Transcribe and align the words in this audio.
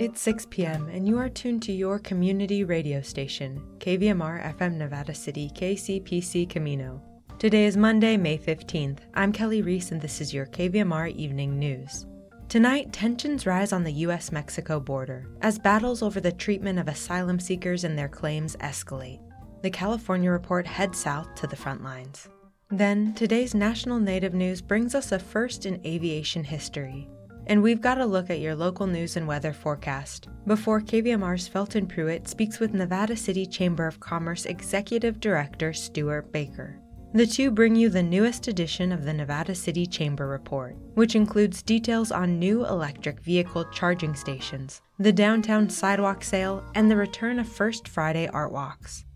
It's 0.00 0.20
6 0.20 0.46
p.m., 0.50 0.88
and 0.92 1.08
you 1.08 1.18
are 1.18 1.28
tuned 1.28 1.60
to 1.64 1.72
your 1.72 1.98
community 1.98 2.62
radio 2.62 3.00
station, 3.00 3.60
KVMR 3.78 4.56
FM 4.56 4.74
Nevada 4.76 5.12
City, 5.12 5.50
KCPC 5.52 6.48
Camino. 6.48 7.02
Today 7.40 7.64
is 7.64 7.76
Monday, 7.76 8.16
May 8.16 8.38
15th. 8.38 8.98
I'm 9.14 9.32
Kelly 9.32 9.60
Reese, 9.60 9.90
and 9.90 10.00
this 10.00 10.20
is 10.20 10.32
your 10.32 10.46
KVMR 10.46 11.16
Evening 11.16 11.58
News. 11.58 12.06
Tonight, 12.48 12.92
tensions 12.92 13.44
rise 13.44 13.72
on 13.72 13.82
the 13.82 13.92
U.S. 14.04 14.30
Mexico 14.30 14.78
border 14.78 15.26
as 15.42 15.58
battles 15.58 16.00
over 16.00 16.20
the 16.20 16.30
treatment 16.30 16.78
of 16.78 16.86
asylum 16.86 17.40
seekers 17.40 17.82
and 17.82 17.98
their 17.98 18.08
claims 18.08 18.54
escalate. 18.60 19.18
The 19.62 19.70
California 19.70 20.30
report 20.30 20.64
heads 20.64 20.96
south 20.96 21.34
to 21.34 21.48
the 21.48 21.56
front 21.56 21.82
lines. 21.82 22.28
Then, 22.70 23.14
today's 23.14 23.52
national 23.52 23.98
native 23.98 24.32
news 24.32 24.60
brings 24.60 24.94
us 24.94 25.10
a 25.10 25.18
first 25.18 25.66
in 25.66 25.84
aviation 25.84 26.44
history 26.44 27.08
and 27.48 27.62
we've 27.62 27.80
got 27.80 28.00
a 28.00 28.06
look 28.06 28.30
at 28.30 28.40
your 28.40 28.54
local 28.54 28.86
news 28.86 29.16
and 29.16 29.26
weather 29.26 29.52
forecast. 29.52 30.28
Before 30.46 30.80
KVMR's 30.80 31.48
Felton 31.48 31.86
Pruitt 31.86 32.28
speaks 32.28 32.60
with 32.60 32.74
Nevada 32.74 33.16
City 33.16 33.46
Chamber 33.46 33.86
of 33.86 34.00
Commerce 34.00 34.44
Executive 34.44 35.18
Director 35.18 35.72
Stewart 35.72 36.30
Baker. 36.32 36.78
The 37.14 37.26
two 37.26 37.50
bring 37.50 37.74
you 37.74 37.88
the 37.88 38.02
newest 38.02 38.48
edition 38.48 38.92
of 38.92 39.04
the 39.04 39.14
Nevada 39.14 39.54
City 39.54 39.86
Chamber 39.86 40.28
Report, 40.28 40.76
which 40.92 41.14
includes 41.14 41.62
details 41.62 42.12
on 42.12 42.38
new 42.38 42.66
electric 42.66 43.20
vehicle 43.20 43.64
charging 43.72 44.14
stations, 44.14 44.82
the 44.98 45.12
downtown 45.12 45.70
sidewalk 45.70 46.22
sale, 46.22 46.62
and 46.74 46.90
the 46.90 46.96
return 46.96 47.38
of 47.38 47.48
First 47.48 47.88
Friday 47.88 48.28
art 48.28 48.52
walks. 48.52 49.06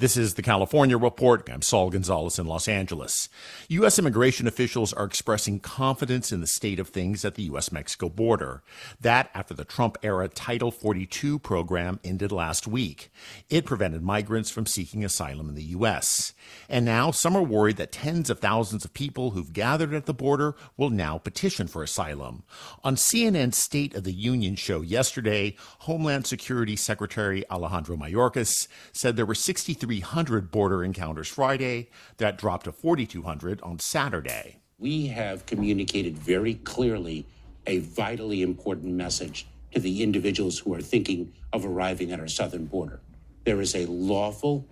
This 0.00 0.16
is 0.16 0.32
the 0.32 0.40
California 0.40 0.96
Report. 0.96 1.46
I'm 1.52 1.60
Saul 1.60 1.90
Gonzalez 1.90 2.38
in 2.38 2.46
Los 2.46 2.68
Angeles. 2.68 3.28
U.S. 3.68 3.98
immigration 3.98 4.46
officials 4.46 4.94
are 4.94 5.04
expressing 5.04 5.60
confidence 5.60 6.32
in 6.32 6.40
the 6.40 6.46
state 6.46 6.80
of 6.80 6.88
things 6.88 7.22
at 7.22 7.34
the 7.34 7.42
U.S. 7.42 7.70
Mexico 7.70 8.08
border. 8.08 8.62
That 8.98 9.28
after 9.34 9.52
the 9.52 9.66
Trump 9.66 9.98
era 10.02 10.26
Title 10.28 10.70
42 10.70 11.38
program 11.40 12.00
ended 12.02 12.32
last 12.32 12.66
week. 12.66 13.12
It 13.50 13.66
prevented 13.66 14.00
migrants 14.00 14.48
from 14.48 14.64
seeking 14.64 15.04
asylum 15.04 15.50
in 15.50 15.54
the 15.54 15.64
U.S. 15.64 16.32
And 16.66 16.86
now 16.86 17.10
some 17.10 17.36
are 17.36 17.42
worried 17.42 17.76
that 17.76 17.92
tens 17.92 18.30
of 18.30 18.38
thousands 18.38 18.86
of 18.86 18.94
people 18.94 19.32
who've 19.32 19.52
gathered 19.52 19.92
at 19.92 20.06
the 20.06 20.14
border 20.14 20.56
will 20.78 20.88
now 20.88 21.18
petition 21.18 21.66
for 21.66 21.82
asylum. 21.82 22.44
On 22.82 22.96
CNN's 22.96 23.62
State 23.62 23.94
of 23.94 24.04
the 24.04 24.14
Union 24.14 24.54
show 24.54 24.80
yesterday, 24.80 25.56
Homeland 25.80 26.26
Security 26.26 26.74
Secretary 26.74 27.44
Alejandro 27.50 27.98
Mayorkas 27.98 28.66
said 28.94 29.16
there 29.16 29.26
were 29.26 29.34
63 29.34 29.89
300 29.90 30.52
border 30.52 30.84
encounters 30.84 31.26
Friday. 31.26 31.88
That 32.18 32.38
dropped 32.38 32.66
to 32.66 32.72
4,200 32.72 33.60
on 33.62 33.80
Saturday. 33.80 34.60
We 34.78 35.08
have 35.08 35.46
communicated 35.46 36.16
very 36.16 36.54
clearly 36.54 37.26
a 37.66 37.78
vitally 37.78 38.40
important 38.40 38.94
message 38.94 39.48
to 39.74 39.80
the 39.80 40.04
individuals 40.04 40.60
who 40.60 40.72
are 40.74 40.80
thinking 40.80 41.32
of 41.52 41.66
arriving 41.66 42.12
at 42.12 42.20
our 42.20 42.28
southern 42.28 42.66
border. 42.66 43.00
There 43.42 43.60
is 43.60 43.74
a 43.74 43.86
lawful, 43.86 44.64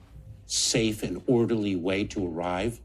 safe, 0.46 1.02
and 1.02 1.20
orderly 1.26 1.74
way 1.74 2.04
to 2.04 2.24
arrive 2.24 2.78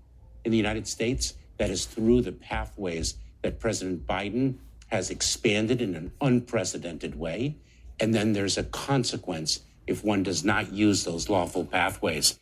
in 0.44 0.50
the 0.50 0.58
United 0.58 0.88
States 0.88 1.36
that 1.60 1.70
is 1.70 1.86
through 1.86 2.24
the 2.24 2.32
pathways 2.32 3.14
that 3.44 3.60
President 3.60 4.08
Biden 4.08 4.56
has 4.88 5.12
expanded 5.12 5.82
in 5.82 5.94
an 5.94 6.12
unprecedented 6.20 7.14
way. 7.14 7.58
And 8.00 8.12
then 8.12 8.34
there's 8.34 8.58
a 8.58 8.64
consequence 8.64 9.60
if 9.88 10.04
one 10.04 10.24
does 10.24 10.44
not 10.44 10.72
use 10.72 11.04
those 11.04 11.30
lawful 11.30 11.66
pathways. 11.66 12.40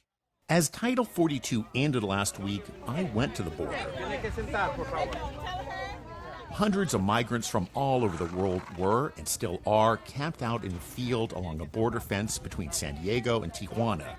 As 0.49 0.69
Title 0.69 1.05
42 1.05 1.65
ended 1.75 2.03
last 2.03 2.39
week, 2.39 2.63
I 2.87 3.03
went 3.13 3.35
to 3.35 3.43
the 3.43 3.49
border. 3.51 3.77
Hundreds 6.51 6.93
of 6.93 7.01
migrants 7.01 7.47
from 7.47 7.69
all 7.73 8.03
over 8.03 8.17
the 8.17 8.35
world 8.35 8.61
were 8.77 9.13
and 9.17 9.25
still 9.25 9.61
are 9.65 9.95
camped 9.97 10.43
out 10.43 10.65
in 10.65 10.73
a 10.73 10.79
field 10.79 11.31
along 11.31 11.61
a 11.61 11.65
border 11.65 12.01
fence 12.01 12.37
between 12.37 12.71
San 12.73 13.01
Diego 13.01 13.43
and 13.43 13.53
Tijuana. 13.53 14.15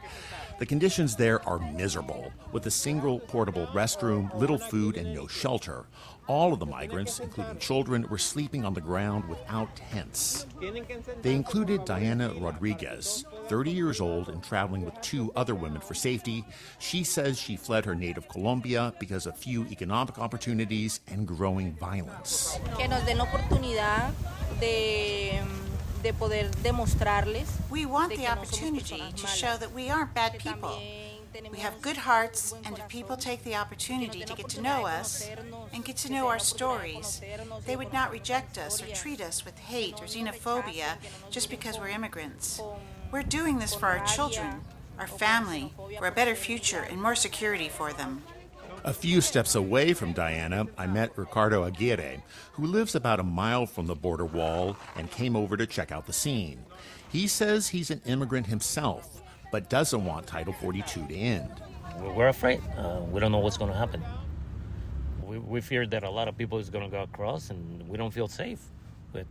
The 0.58 0.64
conditions 0.64 1.16
there 1.16 1.46
are 1.46 1.58
miserable, 1.58 2.32
with 2.52 2.64
a 2.66 2.70
single 2.70 3.18
portable 3.18 3.66
restroom, 3.68 4.34
little 4.34 4.58
food, 4.58 4.96
and 4.96 5.14
no 5.14 5.26
shelter. 5.26 5.84
All 6.28 6.52
of 6.52 6.60
the 6.60 6.66
migrants, 6.66 7.18
including 7.18 7.58
children, 7.58 8.06
were 8.08 8.18
sleeping 8.18 8.64
on 8.64 8.74
the 8.74 8.80
ground 8.80 9.28
without 9.28 9.74
tents. 9.76 10.46
They 11.22 11.34
included 11.34 11.84
Diana 11.84 12.32
Rodriguez, 12.38 13.24
30 13.48 13.70
years 13.70 14.00
old 14.00 14.28
and 14.28 14.42
traveling 14.42 14.84
with 14.84 15.00
two 15.00 15.32
other 15.34 15.54
women 15.54 15.80
for 15.80 15.94
safety. 15.94 16.44
She 16.78 17.02
says 17.02 17.38
she 17.38 17.56
fled 17.56 17.84
her 17.84 17.94
native 17.94 18.28
Colombia 18.28 18.94
because 19.00 19.26
of 19.26 19.36
few 19.36 19.66
economic 19.66 20.18
opportunities 20.18 21.00
and 21.08 21.26
growing 21.26 21.74
violence. 21.74 22.58
Que 22.78 22.86
nos 22.88 23.04
den 23.04 23.18
oportunidad 23.20 24.12
de 24.60 25.40
de 26.02 26.12
poder 26.12 26.50
demostrarles. 26.62 27.48
We 27.70 27.86
want 27.86 28.16
the 28.16 28.26
opportunity 28.26 29.02
to 29.16 29.26
show 29.26 29.56
that 29.56 29.72
we 29.72 29.90
aren't 29.90 30.14
bad 30.14 30.38
people. 30.38 30.80
We 31.50 31.58
have 31.58 31.80
good 31.80 31.96
hearts, 31.96 32.54
and 32.64 32.78
if 32.78 32.88
people 32.88 33.16
take 33.16 33.42
the 33.44 33.54
opportunity 33.54 34.22
to 34.24 34.34
get 34.34 34.48
to 34.50 34.60
know 34.60 34.86
us 34.86 35.28
and 35.72 35.84
get 35.84 35.96
to 35.98 36.12
know 36.12 36.28
our 36.28 36.38
stories, 36.38 37.20
they 37.66 37.76
would 37.76 37.92
not 37.92 38.10
reject 38.10 38.58
us 38.58 38.82
or 38.82 38.86
treat 38.94 39.20
us 39.20 39.44
with 39.44 39.58
hate 39.58 39.94
or 39.94 40.06
xenophobia 40.06 40.96
just 41.30 41.48
because 41.48 41.78
we're 41.78 41.88
immigrants. 41.88 42.60
We're 43.10 43.22
doing 43.22 43.58
this 43.58 43.74
for 43.74 43.86
our 43.86 44.04
children, 44.04 44.60
our 44.98 45.06
family, 45.06 45.72
for 45.98 46.06
a 46.06 46.12
better 46.12 46.34
future 46.34 46.86
and 46.90 47.00
more 47.00 47.14
security 47.14 47.68
for 47.68 47.92
them. 47.92 48.22
A 48.84 48.92
few 48.92 49.20
steps 49.20 49.54
away 49.54 49.92
from 49.94 50.12
Diana, 50.12 50.66
I 50.76 50.86
met 50.86 51.16
Ricardo 51.16 51.62
Aguirre, 51.64 52.22
who 52.52 52.66
lives 52.66 52.94
about 52.94 53.20
a 53.20 53.24
mile 53.24 53.64
from 53.64 53.86
the 53.86 53.94
border 53.94 54.24
wall 54.24 54.76
and 54.96 55.10
came 55.10 55.36
over 55.36 55.56
to 55.56 55.66
check 55.66 55.92
out 55.92 56.06
the 56.06 56.12
scene. 56.12 56.64
He 57.08 57.26
says 57.26 57.68
he's 57.68 57.90
an 57.90 58.02
immigrant 58.06 58.48
himself, 58.48 59.21
but 59.52 59.68
doesn't 59.68 60.04
want 60.04 60.26
Title 60.26 60.54
42 60.54 61.06
to 61.06 61.14
end. 61.14 61.62
We're 62.00 62.28
afraid. 62.28 62.60
Uh, 62.76 63.02
we 63.12 63.20
don't 63.20 63.30
know 63.30 63.38
what's 63.38 63.58
going 63.58 63.70
to 63.70 63.76
happen. 63.76 64.02
We, 65.22 65.38
we 65.38 65.60
fear 65.60 65.86
that 65.86 66.02
a 66.02 66.10
lot 66.10 66.26
of 66.26 66.36
people 66.36 66.58
is 66.58 66.70
going 66.70 66.84
to 66.84 66.90
go 66.90 67.02
across, 67.02 67.50
and 67.50 67.88
we 67.88 67.98
don't 67.98 68.10
feel 68.10 68.26
safe. 68.26 68.60
We, 69.12 69.22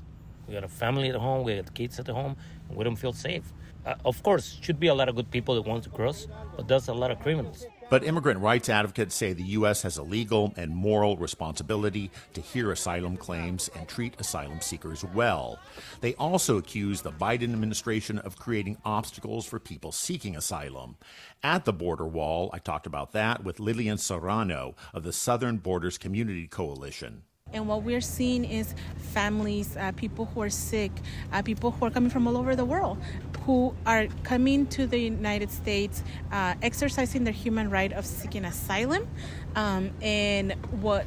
we 0.47 0.53
got 0.53 0.63
a 0.63 0.67
family 0.69 1.09
at 1.09 1.15
home, 1.15 1.43
we 1.43 1.55
got 1.55 1.73
kids 1.73 1.99
at 1.99 2.07
home, 2.07 2.37
and 2.69 2.77
we 2.77 2.83
don't 2.83 2.95
feel 2.95 3.13
safe. 3.13 3.51
Uh, 3.83 3.95
of 4.05 4.21
course, 4.21 4.59
should 4.61 4.79
be 4.79 4.87
a 4.87 4.93
lot 4.93 5.09
of 5.09 5.15
good 5.15 5.31
people 5.31 5.55
that 5.55 5.63
want 5.63 5.83
to 5.83 5.89
cross, 5.89 6.27
but 6.55 6.67
there's 6.67 6.88
a 6.88 6.93
lot 6.93 7.09
of 7.09 7.19
criminals. 7.19 7.65
But 7.91 8.06
immigrant 8.06 8.40
rights 8.40 8.69
advocates 8.69 9.13
say 9.13 9.34
the 9.34 9.44
U.S. 9.59 9.81
has 9.81 9.97
a 9.97 10.03
legal 10.03 10.53
and 10.56 10.74
moral 10.74 11.18
responsibility 11.18 12.09
to 12.34 12.40
hear 12.40 12.72
asylum 12.72 13.18
claims 13.18 13.69
and 13.75 13.85
treat 13.85 14.18
asylum 14.18 14.62
seekers 14.62 15.03
well. 15.03 15.59
They 16.00 16.13
also 16.13 16.57
accuse 16.57 17.01
the 17.01 17.12
Biden 17.12 17.51
administration 17.51 18.18
of 18.19 18.40
creating 18.40 18.78
obstacles 18.85 19.46
for 19.46 19.59
people 19.59 19.91
seeking 19.91 20.38
asylum. 20.38 20.96
At 21.44 21.66
the 21.66 21.74
border 21.74 22.07
wall, 22.07 22.50
I 22.53 22.59
talked 22.59 22.88
about 22.88 23.12
that 23.12 23.44
with 23.44 23.59
Lillian 23.59 23.97
Serrano 23.97 24.74
of 24.94 25.03
the 25.03 25.12
Southern 25.12 25.57
Borders 25.57 25.97
Community 25.97 26.47
Coalition. 26.47 27.24
And 27.53 27.67
what 27.67 27.84
we're 27.84 28.01
seeing 28.01 28.45
is 28.45 28.73
families, 28.97 29.75
uh, 29.75 29.91
people 29.94 30.25
who 30.25 30.41
are 30.41 30.50
sick, 30.50 30.91
uh, 31.34 31.41
people 31.41 31.72
who 31.72 31.85
are 31.85 31.91
coming 31.91 32.09
from 32.09 32.28
all 32.28 32.38
over 32.38 32.56
the 32.56 32.66
world, 32.66 32.97
who 33.45 33.75
are 33.85 34.07
coming 34.23 34.67
to 34.67 34.85
the 34.85 35.00
United 35.00 35.51
States, 35.51 36.03
uh, 36.31 36.53
exercising 36.62 37.23
their 37.23 37.34
human 37.34 37.69
right 37.69 37.91
of 37.91 38.06
seeking 38.06 38.45
asylum. 38.45 39.07
Um, 39.56 39.91
and 40.01 40.56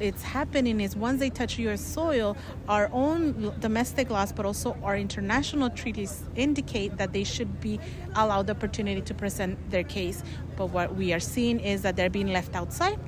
it's 0.00 0.22
happening 0.22 0.80
is 0.80 0.96
once 0.96 1.20
they 1.20 1.30
touch 1.30 1.58
U.S. 1.60 1.80
soil, 1.80 2.36
our 2.68 2.90
own 2.92 3.54
domestic 3.60 4.10
laws, 4.10 4.32
but 4.32 4.44
also 4.44 4.76
our 4.82 4.96
international 4.96 5.70
treaties 5.70 6.24
indicate 6.36 6.98
that 6.98 7.12
they 7.12 7.24
should 7.24 7.60
be 7.60 7.80
allowed 8.16 8.48
the 8.48 8.52
opportunity 8.52 9.00
to 9.00 9.14
present 9.14 9.58
their 9.70 9.84
case. 9.84 10.22
But 10.56 10.66
what 10.66 10.94
we 10.94 11.14
are 11.14 11.20
seeing 11.20 11.58
is 11.60 11.82
that 11.82 11.96
they're 11.96 12.10
being 12.10 12.32
left 12.32 12.54
outside. 12.54 12.98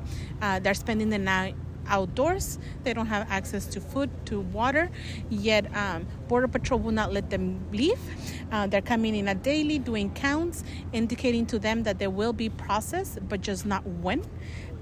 Uh, 0.41 0.59
they're 0.61 0.75
spending 0.75 1.11
the 1.11 1.19
night 1.19 1.55
outdoors. 1.89 2.59
They 2.85 2.93
don't 2.93 3.07
have 3.07 3.27
access 3.31 3.67
to 3.67 3.81
food, 3.81 4.11
to 4.27 4.41
water. 4.41 4.91
Yet 5.31 5.75
um, 5.77 6.07
Border 6.29 6.49
Patrol 6.49 6.81
will 6.81 6.93
not 6.93 7.13
let 7.13 7.31
them 7.31 7.65
leave. 7.73 7.99
Uh, 8.53 8.67
they're 8.67 8.83
coming 8.83 9.15
in 9.15 9.29
a 9.29 9.35
daily, 9.35 9.79
doing 9.79 10.13
counts, 10.13 10.65
indicating 10.93 11.47
to 11.47 11.59
them 11.59 11.83
that 11.85 11.99
there 11.99 12.11
will 12.11 12.33
be 12.33 12.49
process, 12.49 13.19
but 13.29 13.41
just 13.41 13.67
not 13.67 13.87
when. 13.87 14.25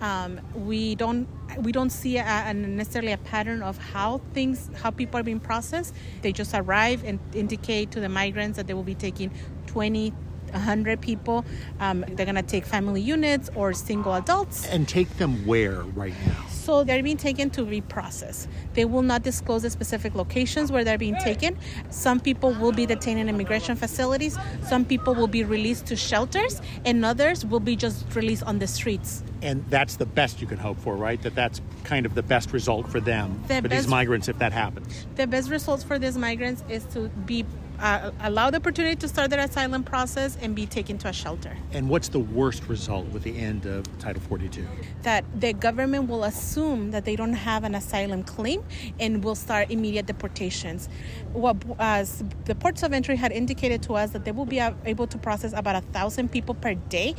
Um, 0.00 0.40
we 0.54 0.96
don't 0.96 1.28
we 1.60 1.70
don't 1.70 1.90
see 1.90 2.18
a, 2.18 2.24
a 2.24 2.52
necessarily 2.52 3.12
a 3.12 3.18
pattern 3.18 3.62
of 3.62 3.78
how 3.78 4.20
things 4.32 4.68
how 4.82 4.90
people 4.90 5.20
are 5.20 5.22
being 5.22 5.40
processed. 5.40 5.94
They 6.22 6.32
just 6.32 6.52
arrive 6.54 7.04
and 7.04 7.20
indicate 7.32 7.92
to 7.92 8.00
the 8.00 8.08
migrants 8.08 8.56
that 8.56 8.66
they 8.66 8.74
will 8.74 8.82
be 8.82 8.96
taking 8.96 9.30
20 9.66 10.12
100 10.54 11.00
people. 11.00 11.44
Um, 11.80 12.04
they're 12.08 12.26
going 12.26 12.36
to 12.36 12.42
take 12.42 12.64
family 12.64 13.00
units 13.00 13.50
or 13.54 13.72
single 13.74 14.14
adults. 14.14 14.66
And 14.66 14.88
take 14.88 15.08
them 15.18 15.44
where 15.46 15.82
right 15.82 16.14
now? 16.26 16.46
So 16.48 16.82
they're 16.82 17.02
being 17.02 17.18
taken 17.18 17.50
to 17.50 17.62
reprocess. 17.62 18.46
They 18.72 18.86
will 18.86 19.02
not 19.02 19.22
disclose 19.22 19.62
the 19.62 19.70
specific 19.70 20.14
locations 20.14 20.72
where 20.72 20.82
they're 20.82 20.96
being 20.96 21.16
taken. 21.16 21.58
Some 21.90 22.20
people 22.20 22.52
will 22.54 22.72
be 22.72 22.86
detained 22.86 23.20
in 23.20 23.28
immigration 23.28 23.76
facilities. 23.76 24.38
Some 24.66 24.86
people 24.86 25.14
will 25.14 25.26
be 25.26 25.44
released 25.44 25.84
to 25.86 25.96
shelters, 25.96 26.62
and 26.86 27.04
others 27.04 27.44
will 27.44 27.60
be 27.60 27.76
just 27.76 28.06
released 28.14 28.44
on 28.44 28.60
the 28.60 28.66
streets. 28.66 29.22
And 29.42 29.62
that's 29.68 29.96
the 29.96 30.06
best 30.06 30.40
you 30.40 30.46
can 30.46 30.56
hope 30.56 30.78
for, 30.78 30.96
right? 30.96 31.20
That 31.22 31.34
that's 31.34 31.60
kind 31.82 32.06
of 32.06 32.14
the 32.14 32.22
best 32.22 32.54
result 32.54 32.88
for 32.88 32.98
them, 32.98 33.42
The 33.48 33.56
for 33.56 33.68
best- 33.68 33.82
these 33.82 33.88
migrants, 33.90 34.28
if 34.28 34.38
that 34.38 34.52
happens. 34.54 35.06
The 35.16 35.26
best 35.26 35.50
results 35.50 35.82
for 35.84 35.98
these 35.98 36.16
migrants 36.16 36.64
is 36.70 36.84
to 36.94 37.08
be 37.26 37.44
uh, 37.78 38.10
allow 38.20 38.50
the 38.50 38.56
opportunity 38.56 38.96
to 38.96 39.08
start 39.08 39.30
their 39.30 39.40
asylum 39.40 39.82
process 39.82 40.36
and 40.40 40.54
be 40.54 40.66
taken 40.66 40.98
to 40.98 41.08
a 41.08 41.12
shelter. 41.12 41.56
And 41.72 41.88
what's 41.88 42.08
the 42.08 42.18
worst 42.18 42.68
result 42.68 43.06
with 43.08 43.22
the 43.22 43.36
end 43.36 43.66
of 43.66 43.84
Title 43.98 44.22
42? 44.22 44.66
That 45.02 45.24
the 45.38 45.52
government 45.52 46.08
will 46.08 46.24
assume 46.24 46.90
that 46.92 47.04
they 47.04 47.16
don't 47.16 47.32
have 47.32 47.64
an 47.64 47.74
asylum 47.74 48.22
claim 48.22 48.62
and 49.00 49.22
will 49.22 49.34
start 49.34 49.70
immediate 49.70 50.06
deportations. 50.06 50.88
What 51.32 51.56
uh, 51.78 52.04
the 52.44 52.54
ports 52.54 52.82
of 52.82 52.92
entry 52.92 53.16
had 53.16 53.32
indicated 53.32 53.82
to 53.84 53.94
us 53.94 54.10
that 54.10 54.24
they 54.24 54.32
will 54.32 54.46
be 54.46 54.60
able 54.60 55.06
to 55.06 55.18
process 55.18 55.52
about 55.52 55.76
a 55.76 55.80
thousand 55.92 56.30
people 56.30 56.54
per 56.54 56.74
day 56.74 57.14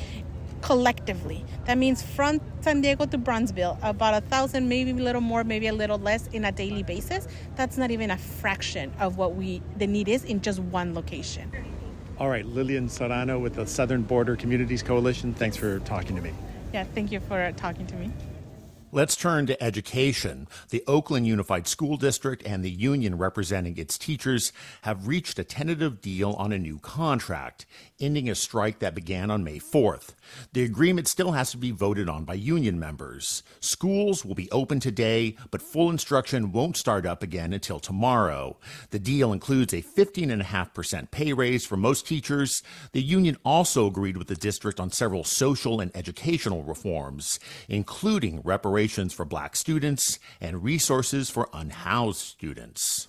collectively. 0.65 1.45
That 1.65 1.77
means 1.77 2.01
from 2.01 2.41
San 2.61 2.81
Diego 2.81 3.05
to 3.05 3.19
Brownsville, 3.19 3.77
about 3.83 4.15
a 4.15 4.21
thousand, 4.21 4.67
maybe 4.67 4.89
a 4.89 4.95
little 4.95 5.21
more, 5.21 5.43
maybe 5.43 5.67
a 5.67 5.73
little 5.73 5.99
less 5.99 6.25
in 6.33 6.43
a 6.43 6.51
daily 6.51 6.81
basis. 6.81 7.27
That's 7.55 7.77
not 7.77 7.91
even 7.91 8.09
a 8.09 8.17
fraction 8.17 8.91
of 8.99 9.17
what 9.17 9.35
we 9.35 9.61
the 9.77 9.85
need 9.85 10.09
is 10.09 10.23
in 10.23 10.41
just 10.41 10.59
one 10.59 10.95
location. 10.95 11.51
All 12.17 12.29
right, 12.29 12.45
Lillian 12.47 12.89
Serrano 12.89 13.37
with 13.37 13.53
the 13.53 13.67
Southern 13.67 14.01
Border 14.01 14.35
Communities 14.35 14.81
Coalition, 14.81 15.35
thanks 15.35 15.55
for 15.55 15.79
talking 15.81 16.15
to 16.15 16.21
me. 16.23 16.31
Yeah, 16.73 16.85
thank 16.95 17.11
you 17.11 17.19
for 17.19 17.51
talking 17.55 17.85
to 17.85 17.95
me. 17.95 18.11
Let's 18.91 19.15
turn 19.15 19.45
to 19.47 19.61
education. 19.61 20.47
The 20.69 20.83
Oakland 20.87 21.27
Unified 21.27 21.67
School 21.67 21.97
District 21.97 22.41
and 22.45 22.63
the 22.63 22.69
union 22.69 23.17
representing 23.17 23.77
its 23.77 23.97
teachers 23.97 24.53
have 24.83 25.07
reached 25.07 25.37
a 25.37 25.43
tentative 25.43 25.99
deal 26.01 26.31
on 26.33 26.53
a 26.53 26.59
new 26.59 26.79
contract, 26.79 27.65
ending 27.99 28.29
a 28.29 28.35
strike 28.35 28.79
that 28.79 28.95
began 28.95 29.31
on 29.31 29.43
May 29.43 29.59
4th. 29.59 30.13
The 30.53 30.63
agreement 30.63 31.07
still 31.07 31.31
has 31.33 31.51
to 31.51 31.57
be 31.57 31.71
voted 31.71 32.07
on 32.07 32.23
by 32.25 32.35
union 32.35 32.79
members. 32.79 33.43
Schools 33.59 34.23
will 34.23 34.35
be 34.35 34.51
open 34.51 34.79
today, 34.79 35.35
but 35.51 35.63
full 35.63 35.89
instruction 35.89 36.53
won't 36.53 36.77
start 36.77 37.05
up 37.05 37.21
again 37.21 37.53
until 37.53 37.79
tomorrow. 37.79 38.57
The 38.91 38.99
deal 38.99 39.33
includes 39.33 39.73
a 39.73 39.81
15.5% 39.81 41.11
pay 41.11 41.33
raise 41.33 41.65
for 41.65 41.75
most 41.75 42.07
teachers. 42.07 42.63
The 42.93 43.01
union 43.01 43.35
also 43.43 43.87
agreed 43.87 44.15
with 44.15 44.27
the 44.27 44.35
district 44.35 44.79
on 44.79 44.91
several 44.91 45.23
social 45.25 45.81
and 45.81 45.91
educational 45.95 46.63
reforms, 46.63 47.39
including 47.67 48.41
reparations 48.43 48.74
for 49.13 49.23
black 49.23 49.55
students 49.55 50.19
and 50.41 50.61
resources 50.61 51.29
for 51.29 51.47
unhoused 51.53 52.19
students. 52.19 53.07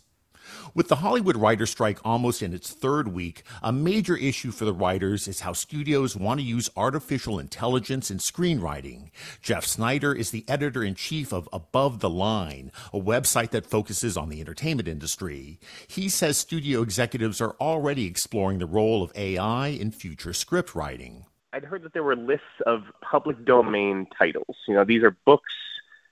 With 0.74 0.86
the 0.86 0.96
Hollywood 0.96 1.36
writer 1.36 1.66
strike 1.66 1.98
almost 2.04 2.40
in 2.40 2.54
its 2.54 2.72
third 2.72 3.08
week, 3.08 3.42
a 3.64 3.72
major 3.72 4.16
issue 4.16 4.52
for 4.52 4.64
the 4.64 4.72
writers 4.72 5.26
is 5.26 5.40
how 5.40 5.52
studios 5.52 6.14
want 6.14 6.38
to 6.38 6.46
use 6.46 6.70
artificial 6.76 7.40
intelligence 7.40 8.12
in 8.12 8.18
screenwriting. 8.18 9.10
Jeff 9.42 9.64
Sneider 9.64 10.14
is 10.14 10.30
the 10.30 10.44
editor 10.46 10.84
in 10.84 10.94
chief 10.94 11.32
of 11.32 11.48
Above 11.52 11.98
the 11.98 12.10
Line, 12.10 12.70
a 12.92 13.00
website 13.00 13.50
that 13.50 13.66
focuses 13.66 14.16
on 14.16 14.28
the 14.28 14.40
entertainment 14.40 14.86
industry. 14.86 15.58
He 15.88 16.08
says 16.08 16.36
studio 16.36 16.80
executives 16.82 17.40
are 17.40 17.56
already 17.60 18.06
exploring 18.06 18.60
the 18.60 18.66
role 18.66 19.02
of 19.02 19.10
AI 19.16 19.68
in 19.68 19.90
future 19.90 20.32
script 20.32 20.76
writing. 20.76 21.26
I'd 21.56 21.64
heard 21.64 21.82
that 21.84 21.94
there 21.94 22.04
were 22.04 22.14
lists 22.14 22.44
of 22.66 22.82
public 23.00 23.46
domain 23.46 24.06
titles. 24.18 24.56
You 24.68 24.74
know, 24.74 24.84
these 24.84 25.02
are 25.02 25.16
books, 25.24 25.54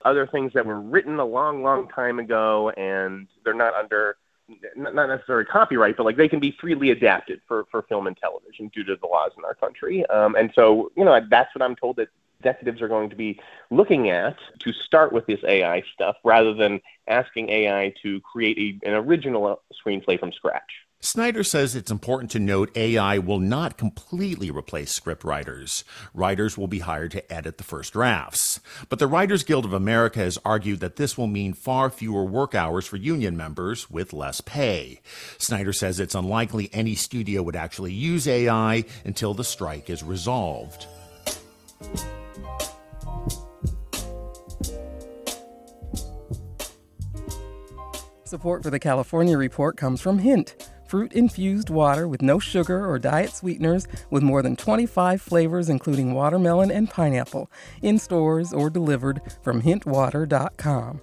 other 0.03 0.25
things 0.25 0.53
that 0.53 0.65
were 0.65 0.81
written 0.81 1.19
a 1.19 1.25
long, 1.25 1.61
long 1.61 1.87
time 1.87 2.17
ago, 2.17 2.71
and 2.71 3.27
they're 3.43 3.53
not 3.53 3.75
under 3.75 4.17
not 4.75 4.93
necessarily 4.93 5.45
copyright, 5.45 5.97
but 5.97 6.03
like 6.03 6.17
they 6.17 6.27
can 6.27 6.39
be 6.39 6.55
freely 6.59 6.91
adapted 6.91 7.41
for, 7.47 7.65
for 7.71 7.83
film 7.83 8.05
and 8.07 8.17
television 8.17 8.69
due 8.69 8.83
to 8.83 8.95
the 8.95 9.07
laws 9.07 9.31
in 9.37 9.45
our 9.45 9.55
country. 9.55 10.05
Um, 10.07 10.35
and 10.35 10.51
so, 10.53 10.91
you 10.95 11.03
know, 11.03 11.19
that's 11.29 11.53
what 11.55 11.63
I'm 11.63 11.75
told 11.75 11.95
that 11.97 12.09
executives 12.39 12.81
are 12.81 12.87
going 12.87 13.09
to 13.09 13.15
be 13.15 13.39
looking 13.71 14.09
at 14.09 14.37
to 14.59 14.71
start 14.71 15.13
with 15.13 15.25
this 15.25 15.39
AI 15.47 15.83
stuff 15.93 16.15
rather 16.23 16.53
than 16.53 16.79
asking 17.07 17.49
AI 17.49 17.93
to 18.03 18.19
create 18.21 18.81
a, 18.83 18.87
an 18.87 18.93
original 18.93 19.61
screenplay 19.83 20.19
from 20.19 20.31
scratch. 20.31 20.84
Sneider 21.05 21.43
says 21.43 21.75
it's 21.75 21.91
important 21.91 22.31
to 22.31 22.39
note 22.39 22.75
AI 22.75 23.19
will 23.19 23.39
not 23.39 23.77
completely 23.77 24.49
replace 24.49 24.99
scriptwriters. 24.99 25.83
Writers 26.15 26.57
will 26.57 26.67
be 26.67 26.79
hired 26.79 27.11
to 27.11 27.31
edit 27.31 27.59
the 27.59 27.63
first 27.63 27.93
drafts. 27.93 28.59
But 28.89 28.97
the 28.97 29.05
Writers 29.05 29.43
Guild 29.43 29.65
of 29.65 29.73
America 29.73 30.17
has 30.17 30.39
argued 30.43 30.79
that 30.79 30.95
this 30.95 31.15
will 31.15 31.27
mean 31.27 31.53
far 31.53 31.91
fewer 31.91 32.25
work 32.25 32.55
hours 32.55 32.87
for 32.87 32.97
union 32.97 33.37
members 33.37 33.87
with 33.87 34.13
less 34.13 34.41
pay. 34.41 34.99
Sneider 35.37 35.73
says 35.73 35.99
it's 35.99 36.15
unlikely 36.15 36.71
any 36.73 36.95
studio 36.95 37.43
would 37.43 37.55
actually 37.55 37.93
use 37.93 38.27
AI 38.27 38.83
until 39.05 39.35
the 39.35 39.43
strike 39.43 39.91
is 39.91 40.01
resolved. 40.01 40.87
Support 48.23 48.63
for 48.63 48.71
the 48.71 48.79
California 48.79 49.37
Report 49.37 49.77
comes 49.77 50.01
from 50.01 50.17
Hint 50.17 50.55
fruit 50.85 51.13
infused 51.13 51.69
water 51.69 52.07
with 52.07 52.21
no 52.21 52.39
sugar 52.39 52.89
or 52.89 52.99
diet 52.99 53.33
sweeteners 53.33 53.87
with 54.09 54.23
more 54.23 54.41
than 54.41 54.55
25 54.55 55.21
flavors, 55.21 55.69
including 55.69 56.13
watermelon 56.13 56.71
and 56.71 56.89
pineapple, 56.89 57.49
in 57.81 57.97
stores 57.97 58.53
or 58.53 58.69
delivered 58.69 59.21
from 59.41 59.61
hintwater.com. 59.61 61.01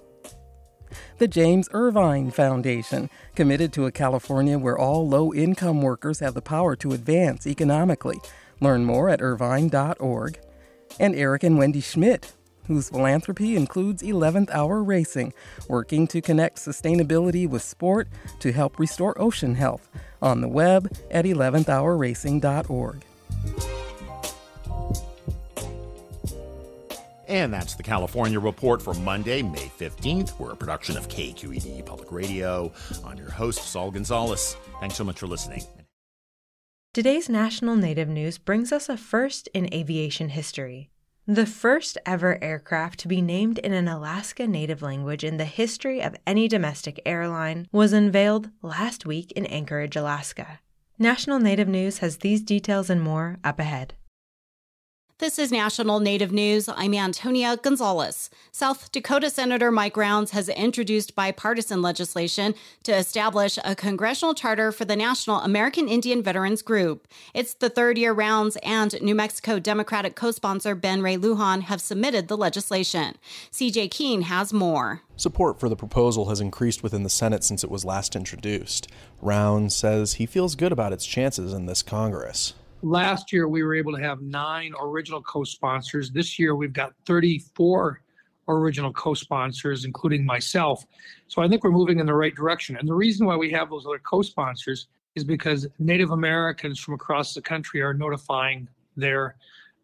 The 1.17 1.27
James 1.27 1.69
Irvine 1.71 2.31
Foundation, 2.31 3.09
committed 3.35 3.73
to 3.73 3.85
a 3.85 3.91
California 3.91 4.57
where 4.59 4.77
all 4.77 5.07
low 5.07 5.33
income 5.33 5.81
workers 5.81 6.19
have 6.19 6.33
the 6.33 6.41
power 6.41 6.75
to 6.77 6.91
advance 6.91 7.47
economically. 7.47 8.19
Learn 8.59 8.85
more 8.85 9.09
at 9.09 9.21
irvine.org. 9.21 10.39
And 10.99 11.15
Eric 11.15 11.43
and 11.43 11.57
Wendy 11.57 11.81
Schmidt, 11.81 12.33
whose 12.67 12.89
philanthropy 12.89 13.55
includes 13.55 14.01
11th 14.03 14.49
Hour 14.51 14.83
Racing, 14.83 15.33
working 15.67 16.07
to 16.07 16.21
connect 16.21 16.57
sustainability 16.57 17.47
with 17.47 17.61
sport 17.61 18.07
to 18.39 18.51
help 18.51 18.79
restore 18.79 19.19
ocean 19.21 19.55
health. 19.55 19.89
On 20.21 20.41
the 20.41 20.47
web 20.47 20.95
at 21.11 21.25
11thhourracing.org. 21.25 23.03
And 27.27 27.51
that's 27.51 27.73
the 27.75 27.83
California 27.83 28.39
Report 28.39 28.81
for 28.81 28.93
Monday, 28.93 29.41
May 29.41 29.71
15th. 29.79 30.37
We're 30.39 30.51
a 30.51 30.55
production 30.55 30.97
of 30.97 31.07
KQED 31.07 31.83
Public 31.85 32.11
Radio. 32.11 32.71
I'm 33.03 33.17
your 33.17 33.31
host, 33.31 33.63
Saul 33.63 33.91
Gonzalez. 33.91 34.55
Thanks 34.79 34.95
so 34.95 35.03
much 35.03 35.19
for 35.19 35.27
listening. 35.27 35.63
Today's 36.93 37.29
national 37.29 37.75
native 37.75 38.07
news 38.07 38.37
brings 38.37 38.71
us 38.71 38.87
a 38.87 38.97
first 38.97 39.49
in 39.55 39.73
aviation 39.73 40.29
history. 40.29 40.91
The 41.27 41.45
first 41.45 41.97
ever 42.05 42.37
aircraft 42.43 42.99
to 42.99 43.07
be 43.07 43.21
named 43.21 43.57
in 43.57 43.71
an 43.71 43.87
Alaska 43.87 44.45
Native 44.45 44.81
language 44.81 45.23
in 45.23 45.37
the 45.37 45.45
history 45.45 46.01
of 46.01 46.17
any 46.27 46.49
domestic 46.49 47.01
airline 47.05 47.69
was 47.71 47.93
unveiled 47.93 48.49
last 48.61 49.05
week 49.05 49.31
in 49.31 49.45
Anchorage, 49.45 49.95
Alaska. 49.95 50.59
National 50.99 51.39
Native 51.39 51.69
News 51.69 51.99
has 51.99 52.17
these 52.17 52.41
details 52.41 52.89
and 52.89 53.01
more 53.01 53.39
up 53.41 53.57
ahead. 53.57 53.93
This 55.23 55.39
is 55.39 55.53
National 55.53 56.01
Native 56.01 56.33
News. 56.33 56.67
I'm 56.67 56.93
Antonia 56.93 57.55
Gonzalez. 57.55 58.29
South 58.51 58.91
Dakota 58.91 59.29
Senator 59.29 59.71
Mike 59.71 59.95
Rounds 59.95 60.31
has 60.31 60.49
introduced 60.49 61.15
bipartisan 61.15 61.81
legislation 61.81 62.53
to 62.83 62.93
establish 62.93 63.57
a 63.63 63.73
congressional 63.73 64.33
charter 64.33 64.73
for 64.73 64.83
the 64.83 64.97
National 64.97 65.39
American 65.39 65.87
Indian 65.87 66.21
Veterans 66.21 66.61
Group. 66.61 67.07
It's 67.33 67.53
the 67.53 67.69
third 67.69 67.97
year 67.97 68.11
Rounds 68.11 68.57
and 68.63 69.01
New 69.01 69.15
Mexico 69.15 69.59
Democratic 69.59 70.17
co 70.17 70.31
sponsor 70.31 70.75
Ben 70.75 71.01
Ray 71.01 71.15
Lujan 71.15 71.61
have 71.61 71.79
submitted 71.79 72.27
the 72.27 72.35
legislation. 72.35 73.15
CJ 73.49 73.91
Keene 73.91 74.23
has 74.23 74.51
more. 74.51 75.03
Support 75.15 75.57
for 75.57 75.69
the 75.69 75.77
proposal 75.77 76.27
has 76.27 76.41
increased 76.41 76.83
within 76.83 77.03
the 77.03 77.09
Senate 77.09 77.45
since 77.45 77.63
it 77.63 77.71
was 77.71 77.85
last 77.85 78.17
introduced. 78.17 78.89
Rounds 79.21 79.73
says 79.73 80.15
he 80.15 80.25
feels 80.25 80.55
good 80.55 80.73
about 80.73 80.91
its 80.91 81.05
chances 81.05 81.53
in 81.53 81.65
this 81.65 81.81
Congress. 81.81 82.55
Last 82.83 83.31
year, 83.31 83.47
we 83.47 83.63
were 83.63 83.73
able 83.73 83.93
to 83.93 84.01
have 84.01 84.21
nine 84.21 84.73
original 84.77 85.21
co 85.21 85.45
sponsors. 85.45 86.11
This 86.11 86.37
year, 86.37 86.53
we've 86.53 86.73
got 86.73 86.93
34 87.05 88.01
original 88.49 88.91
co 88.91 89.13
sponsors, 89.13 89.85
including 89.85 90.25
myself. 90.25 90.85
So 91.29 91.41
I 91.41 91.47
think 91.47 91.63
we're 91.63 91.71
moving 91.71 91.99
in 91.99 92.05
the 92.05 92.13
right 92.13 92.35
direction. 92.35 92.75
And 92.75 92.85
the 92.85 92.93
reason 92.93 93.25
why 93.25 93.37
we 93.37 93.49
have 93.51 93.69
those 93.69 93.85
other 93.85 93.99
co 93.99 94.21
sponsors 94.21 94.87
is 95.15 95.23
because 95.23 95.65
Native 95.79 96.11
Americans 96.11 96.77
from 96.77 96.95
across 96.95 97.33
the 97.33 97.41
country 97.41 97.81
are 97.81 97.93
notifying 97.93 98.67
their 98.97 99.37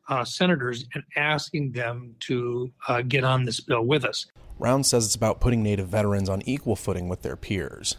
uh, 0.09 0.25
senators 0.25 0.85
and 0.93 1.01
asking 1.15 1.71
them 1.71 2.13
to 2.19 2.69
uh, 2.89 3.01
get 3.01 3.23
on 3.23 3.45
this 3.45 3.61
bill 3.61 3.85
with 3.85 4.03
us. 4.03 4.25
Round 4.57 4.85
says 4.85 5.05
it's 5.05 5.15
about 5.15 5.39
putting 5.39 5.63
Native 5.63 5.87
veterans 5.87 6.27
on 6.27 6.41
equal 6.41 6.75
footing 6.75 7.07
with 7.07 7.21
their 7.21 7.37
peers. 7.37 7.95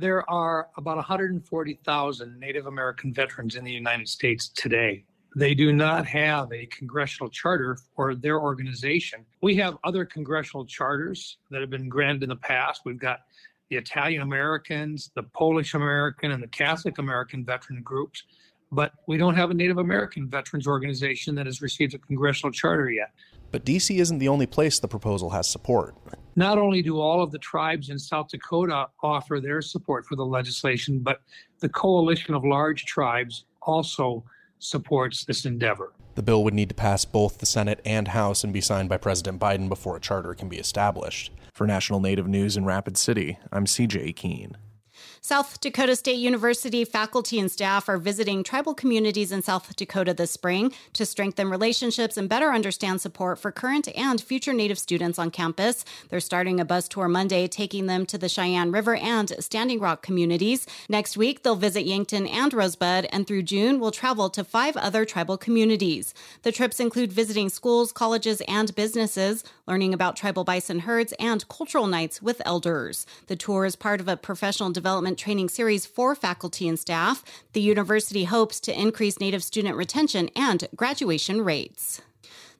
There 0.00 0.28
are 0.30 0.68
about 0.76 0.94
140,000 0.94 2.38
Native 2.38 2.66
American 2.66 3.12
veterans 3.12 3.56
in 3.56 3.64
the 3.64 3.72
United 3.72 4.08
States 4.08 4.48
today. 4.48 5.04
They 5.34 5.54
do 5.54 5.72
not 5.72 6.06
have 6.06 6.52
a 6.52 6.66
congressional 6.66 7.28
charter 7.28 7.76
for 7.96 8.14
their 8.14 8.38
organization. 8.38 9.26
We 9.42 9.56
have 9.56 9.76
other 9.82 10.04
congressional 10.04 10.64
charters 10.66 11.38
that 11.50 11.60
have 11.60 11.70
been 11.70 11.88
granted 11.88 12.22
in 12.22 12.28
the 12.28 12.36
past. 12.36 12.82
We've 12.84 12.98
got 12.98 13.22
the 13.70 13.76
Italian 13.76 14.22
Americans, 14.22 15.10
the 15.16 15.24
Polish 15.24 15.74
American, 15.74 16.30
and 16.30 16.40
the 16.40 16.48
Catholic 16.48 16.98
American 16.98 17.44
veteran 17.44 17.82
groups, 17.82 18.22
but 18.70 18.92
we 19.08 19.16
don't 19.16 19.34
have 19.34 19.50
a 19.50 19.54
Native 19.54 19.78
American 19.78 20.28
veterans 20.28 20.68
organization 20.68 21.34
that 21.34 21.46
has 21.46 21.60
received 21.60 21.94
a 21.94 21.98
congressional 21.98 22.52
charter 22.52 22.88
yet. 22.88 23.10
But 23.50 23.64
DC 23.64 23.98
isn't 23.98 24.18
the 24.18 24.28
only 24.28 24.46
place 24.46 24.78
the 24.78 24.88
proposal 24.88 25.30
has 25.30 25.48
support. 25.48 25.94
Not 26.36 26.58
only 26.58 26.82
do 26.82 27.00
all 27.00 27.22
of 27.22 27.32
the 27.32 27.38
tribes 27.38 27.88
in 27.88 27.98
South 27.98 28.28
Dakota 28.28 28.88
offer 29.02 29.40
their 29.40 29.62
support 29.62 30.06
for 30.06 30.16
the 30.16 30.24
legislation, 30.24 31.00
but 31.00 31.20
the 31.60 31.68
Coalition 31.68 32.34
of 32.34 32.44
Large 32.44 32.84
Tribes 32.84 33.44
also 33.62 34.24
supports 34.58 35.24
this 35.24 35.44
endeavor. 35.44 35.92
The 36.14 36.22
bill 36.22 36.44
would 36.44 36.54
need 36.54 36.68
to 36.68 36.74
pass 36.74 37.04
both 37.04 37.38
the 37.38 37.46
Senate 37.46 37.80
and 37.84 38.08
House 38.08 38.44
and 38.44 38.52
be 38.52 38.60
signed 38.60 38.88
by 38.88 38.98
President 38.98 39.40
Biden 39.40 39.68
before 39.68 39.96
a 39.96 40.00
charter 40.00 40.34
can 40.34 40.48
be 40.48 40.58
established. 40.58 41.32
For 41.54 41.66
National 41.66 42.00
Native 42.00 42.28
News 42.28 42.56
in 42.56 42.64
Rapid 42.64 42.96
City, 42.96 43.38
I'm 43.52 43.66
CJ 43.66 44.14
Keene. 44.16 44.56
South 45.28 45.60
Dakota 45.60 45.94
State 45.94 46.16
University 46.16 46.86
faculty 46.86 47.38
and 47.38 47.50
staff 47.50 47.86
are 47.86 47.98
visiting 47.98 48.42
tribal 48.42 48.72
communities 48.72 49.30
in 49.30 49.42
South 49.42 49.76
Dakota 49.76 50.14
this 50.14 50.30
spring 50.30 50.72
to 50.94 51.04
strengthen 51.04 51.50
relationships 51.50 52.16
and 52.16 52.30
better 52.30 52.50
understand 52.50 53.02
support 53.02 53.38
for 53.38 53.52
current 53.52 53.88
and 53.94 54.22
future 54.22 54.54
Native 54.54 54.78
students 54.78 55.18
on 55.18 55.30
campus. 55.30 55.84
They're 56.08 56.18
starting 56.18 56.60
a 56.60 56.64
bus 56.64 56.88
tour 56.88 57.08
Monday, 57.08 57.46
taking 57.46 57.84
them 57.84 58.06
to 58.06 58.16
the 58.16 58.30
Cheyenne 58.30 58.72
River 58.72 58.96
and 58.96 59.30
Standing 59.38 59.80
Rock 59.80 60.00
communities. 60.00 60.66
Next 60.88 61.14
week, 61.14 61.42
they'll 61.42 61.56
visit 61.56 61.84
Yankton 61.84 62.26
and 62.26 62.54
Rosebud, 62.54 63.06
and 63.12 63.26
through 63.26 63.42
June, 63.42 63.80
will 63.80 63.90
travel 63.90 64.30
to 64.30 64.42
five 64.42 64.78
other 64.78 65.04
tribal 65.04 65.36
communities. 65.36 66.14
The 66.40 66.52
trips 66.52 66.80
include 66.80 67.12
visiting 67.12 67.50
schools, 67.50 67.92
colleges, 67.92 68.40
and 68.48 68.74
businesses, 68.74 69.44
learning 69.66 69.92
about 69.92 70.16
tribal 70.16 70.44
bison 70.44 70.78
herds, 70.78 71.12
and 71.20 71.46
cultural 71.50 71.86
nights 71.86 72.22
with 72.22 72.40
elders. 72.46 73.04
The 73.26 73.36
tour 73.36 73.66
is 73.66 73.76
part 73.76 74.00
of 74.00 74.08
a 74.08 74.16
professional 74.16 74.70
development 74.70 75.17
training 75.18 75.50
series 75.50 75.84
for 75.84 76.14
faculty 76.14 76.66
and 76.68 76.78
staff. 76.78 77.22
The 77.52 77.60
university 77.60 78.24
hopes 78.24 78.60
to 78.60 78.80
increase 78.80 79.20
Native 79.20 79.42
student 79.42 79.76
retention 79.76 80.30
and 80.34 80.66
graduation 80.74 81.42
rates. 81.42 82.00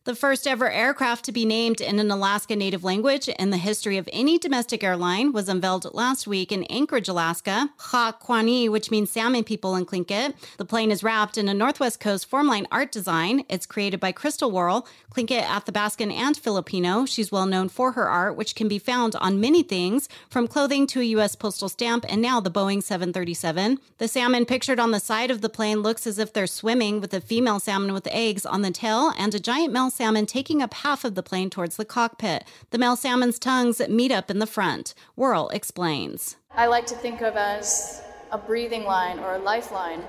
The 0.09 0.15
first 0.15 0.47
ever 0.47 0.71
aircraft 0.71 1.27
to 1.27 1.33
be 1.33 1.45
named 1.45 1.83
in 1.83 1.99
an 1.99 2.11
Alaska 2.11 2.57
Native 2.57 2.83
language 2.83 3.29
in 3.29 3.51
the 3.51 3.59
history 3.59 3.99
of 3.99 4.09
any 4.11 4.39
domestic 4.39 4.83
airline 4.83 5.33
was 5.33 5.51
unveiled 5.51 5.93
last 5.93 6.27
week 6.27 6.51
in 6.51 6.65
Anchorage, 6.71 7.09
Alaska. 7.09 7.69
Kwani, 7.79 8.71
which 8.71 8.91
means 8.91 9.11
salmon 9.11 9.45
people 9.45 9.77
in 9.77 9.85
Tlingit. 9.85 10.33
The 10.57 10.65
plane 10.65 10.91
is 10.91 11.03
wrapped 11.03 11.37
in 11.37 11.47
a 11.47 11.53
Northwest 11.53 12.01
Coast 12.01 12.31
formline 12.31 12.65
art 12.73 12.91
design. 12.91 13.45
It's 13.51 13.67
created 13.67 14.01
by 14.01 14.13
Crystal 14.13 14.51
Worl, 14.51 14.87
Tlingit, 15.15 15.43
Athabascan, 15.43 16.11
and 16.11 16.39
Filipino. 16.39 17.05
She's 17.05 17.31
well 17.31 17.45
known 17.45 17.69
for 17.69 17.93
her 17.93 18.09
art, 18.09 18.35
which 18.35 18.55
can 18.55 18.67
be 18.67 18.79
found 18.79 19.15
on 19.17 19.43
many 19.43 19.63
things, 19.63 20.09
from 20.31 20.49
clothing 20.49 20.87
to 20.87 21.01
a 21.01 21.11
U.S. 21.19 21.35
postal 21.35 21.69
stamp 21.69 22.07
and 22.09 22.23
now 22.23 22.41
the 22.41 22.51
Boeing 22.51 22.83
737. 22.83 23.79
The 23.99 24.09
salmon 24.09 24.47
pictured 24.47 24.81
on 24.81 24.91
the 24.91 25.01
side 25.01 25.31
of 25.31 25.43
the 25.43 25.51
plane 25.51 25.81
looks 25.81 26.07
as 26.07 26.19
if 26.19 26.33
they're 26.33 26.47
swimming 26.47 26.99
with 26.99 27.13
a 27.13 27.21
female 27.21 27.61
salmon 27.61 27.93
with 27.93 28.07
eggs 28.07 28.47
on 28.47 28.63
the 28.63 28.71
tail 28.71 29.13
and 29.19 29.35
a 29.35 29.39
giant 29.39 29.75
male 29.75 29.91
salmon 29.99 30.27
taking 30.27 30.63
up 30.63 30.75
half 30.75 31.05
of 31.05 31.17
the 31.17 31.25
plane 31.25 31.51
towards 31.51 31.77
the 31.77 31.85
cockpit. 31.85 32.45
The 32.71 32.79
male 32.79 32.95
salmon's 32.95 33.37
tongues 33.37 33.81
meet 33.89 34.13
up 34.13 34.31
in 34.31 34.39
the 34.39 34.47
front. 34.47 34.95
Worl 35.17 35.49
explains. 35.53 36.37
I 36.53 36.67
like 36.67 36.87
to 36.87 36.95
think 36.95 37.21
of 37.21 37.37
as 37.37 38.01
a 38.31 38.39
breathing 38.39 38.85
line 38.85 39.19
or 39.19 39.35
a 39.35 39.39
lifeline. 39.39 40.05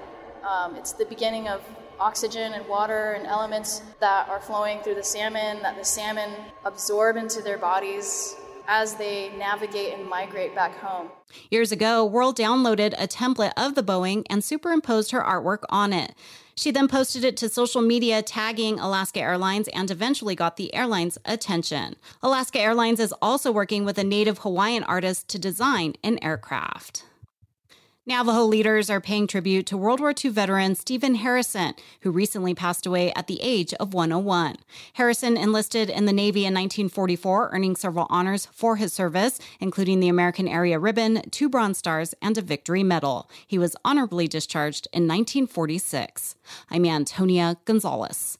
Um, 0.48 0.75
it's 0.75 0.91
the 0.91 1.05
beginning 1.05 1.48
of 1.48 1.63
oxygen 2.00 2.53
and 2.53 2.67
water 2.67 3.13
and 3.13 3.25
elements 3.25 3.81
that 4.00 4.29
are 4.29 4.39
flowing 4.39 4.79
through 4.81 4.96
the 4.96 5.03
salmon 5.03 5.60
that 5.63 5.75
the 5.75 5.84
salmon 5.84 6.29
absorb 6.65 7.17
into 7.17 7.41
their 7.41 7.58
bodies 7.58 8.36
as 8.67 8.93
they 8.93 9.29
navigate 9.38 9.96
and 9.96 10.08
migrate 10.08 10.53
back 10.53 10.77
home. 10.77 11.10
Years 11.50 11.72
ago, 11.72 12.08
Worl 12.08 12.31
downloaded 12.31 12.93
a 13.00 13.08
template 13.08 13.53
of 13.58 13.74
the 13.74 13.84
Boeing 13.84 14.24
and 14.29 14.43
superimposed 14.43 15.10
her 15.10 15.22
artwork 15.22 15.63
on 15.69 15.91
it. 15.91 16.13
She 16.60 16.72
then 16.72 16.89
posted 16.89 17.24
it 17.24 17.38
to 17.38 17.48
social 17.48 17.82
media, 17.82 18.22
tagging 18.22 18.82
Alaska 18.82 19.22
Airlines, 19.22 19.70
and 19.70 19.89
eventually 19.89 20.36
got 20.36 20.58
the 20.58 20.75
airline's 20.75 21.18
attention. 21.24 21.96
Alaska 22.22 22.60
Airlines 22.60 23.00
is 23.00 23.13
also 23.22 23.50
working 23.50 23.86
with 23.86 23.98
a 23.98 24.04
native 24.04 24.39
Hawaiian 24.39 24.84
artist 24.84 25.30
to 25.30 25.39
design 25.39 25.94
an 26.04 26.22
aircraft. 26.22 27.06
Navajo 28.10 28.44
leaders 28.44 28.89
are 28.89 29.00
paying 29.00 29.28
tribute 29.28 29.68
to 29.68 29.78
World 29.78 30.00
War 30.00 30.16
II 30.25 30.32
veteran 30.32 30.74
Stephen 30.74 31.13
Harrison, 31.13 31.75
who 32.01 32.10
recently 32.10 32.56
passed 32.56 32.88
away 32.88 33.13
at 33.13 33.28
the 33.28 33.39
age 33.39 33.72
of 33.75 33.94
101. 33.94 34.56
Harrison 34.94 35.38
enlisted 35.38 35.92
in 35.92 36.06
the 36.06 36.12
Navy 36.12 36.39
in 36.39 36.56
1944, 36.56 37.51
earning 37.54 37.75
several 37.75 38.08
honors 38.10 38.48
for 38.48 38.78
his 38.78 38.94
service, 38.94 39.39
including 39.60 40.00
the 40.00 40.10
American 40.10 40.48
Area 40.48 40.80
Ribbon, 40.80 41.22
two 41.30 41.50
Bronze 41.50 41.78
Stars, 41.78 42.16
and 42.20 42.36
a 42.36 42.42
Victory 42.42 42.82
Medal. 42.82 43.30
He 43.46 43.60
was 43.60 43.75
honorably 43.86 44.28
discharged 44.28 44.88
in 44.92 45.04
1946. 45.04 46.36
I'm 46.72 46.86
Antonia 46.86 47.58
Gonzalez. 47.66 48.39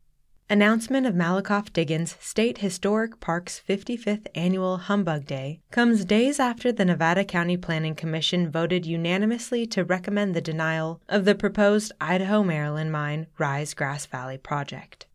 Announcement 0.51 1.07
of 1.07 1.15
Malakoff 1.15 1.71
Diggins 1.71 2.17
State 2.19 2.57
Historic 2.57 3.21
Park's 3.21 3.61
55th 3.69 4.27
annual 4.35 4.79
Humbug 4.79 5.25
Day 5.25 5.61
comes 5.71 6.03
days 6.03 6.41
after 6.41 6.73
the 6.73 6.83
Nevada 6.83 7.23
County 7.23 7.55
Planning 7.55 7.95
Commission 7.95 8.51
voted 8.51 8.85
unanimously 8.85 9.65
to 9.67 9.85
recommend 9.85 10.33
the 10.35 10.41
denial 10.41 10.99
of 11.07 11.23
the 11.23 11.35
proposed 11.35 11.93
Idaho 12.01 12.43
Maryland 12.43 12.91
Mine 12.91 13.27
Rise 13.37 13.73
Grass 13.73 14.05
Valley 14.05 14.37
project. 14.37 15.05